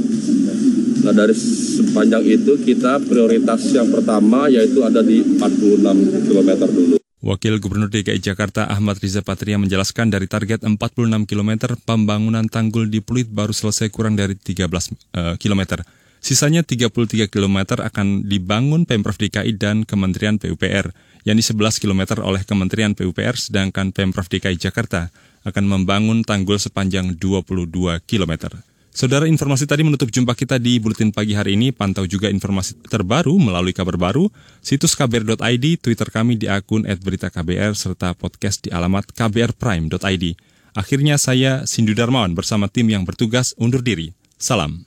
Nah 1.05 1.13
dari 1.13 1.31
sepanjang 1.37 2.25
itu 2.25 2.57
kita 2.59 2.99
prioritas 3.05 3.63
yang 3.71 3.87
pertama 3.93 4.49
yaitu 4.49 4.81
ada 4.81 4.99
di 5.05 5.21
46 5.23 6.27
km 6.27 6.49
dulu. 6.67 6.97
Wakil 7.17 7.57
Gubernur 7.57 7.89
DKI 7.89 8.21
Jakarta 8.21 8.69
Ahmad 8.69 9.01
Riza 9.01 9.25
Patria 9.25 9.57
menjelaskan 9.57 10.13
dari 10.13 10.29
target 10.29 10.61
46 10.61 11.27
km 11.27 11.75
pembangunan 11.81 12.45
tanggul 12.45 12.87
di 12.87 13.01
Pluit 13.01 13.25
baru 13.25 13.51
selesai 13.51 13.89
kurang 13.89 14.15
dari 14.15 14.37
13 14.37 14.63
uh, 14.63 15.35
km. 15.35 15.81
Sisanya 16.21 16.61
33 16.65 17.29
km 17.29 17.57
akan 17.77 18.25
dibangun 18.25 18.85
Pemprov 18.85 19.17
DKI 19.17 19.53
dan 19.57 19.85
Kementerian 19.85 20.41
PUPR, 20.41 20.93
yakni 21.27 21.43
11 21.43 21.83
km 21.83 22.23
oleh 22.23 22.47
Kementerian 22.47 22.95
PUPR 22.95 23.35
sedangkan 23.35 23.91
Pemprov 23.91 24.31
DKI 24.31 24.55
Jakarta 24.55 25.11
akan 25.43 25.63
membangun 25.67 26.23
tanggul 26.23 26.55
sepanjang 26.55 27.19
22 27.19 27.67
km. 28.07 28.55
Saudara 28.97 29.29
informasi 29.29 29.69
tadi 29.69 29.85
menutup 29.85 30.09
jumpa 30.09 30.33
kita 30.33 30.57
di 30.57 30.81
Buletin 30.81 31.13
Pagi 31.13 31.37
hari 31.37 31.53
ini. 31.53 31.69
Pantau 31.69 32.09
juga 32.09 32.33
informasi 32.33 32.81
terbaru 32.89 33.37
melalui 33.37 33.69
kabar 33.69 33.93
baru, 33.93 34.31
situs 34.57 34.97
kbr.id, 34.97 35.65
Twitter 35.77 36.09
kami 36.09 36.39
di 36.39 36.49
akun 36.49 36.81
@beritaKBR 36.81 37.77
serta 37.77 38.17
podcast 38.17 38.65
di 38.65 38.73
alamat 38.73 39.13
kbrprime.id. 39.13 40.25
Akhirnya 40.73 41.21
saya 41.21 41.69
Sindu 41.69 41.93
Darmawan 41.93 42.33
bersama 42.33 42.65
tim 42.73 42.89
yang 42.89 43.05
bertugas 43.05 43.53
undur 43.61 43.85
diri. 43.85 44.17
Salam. 44.41 44.86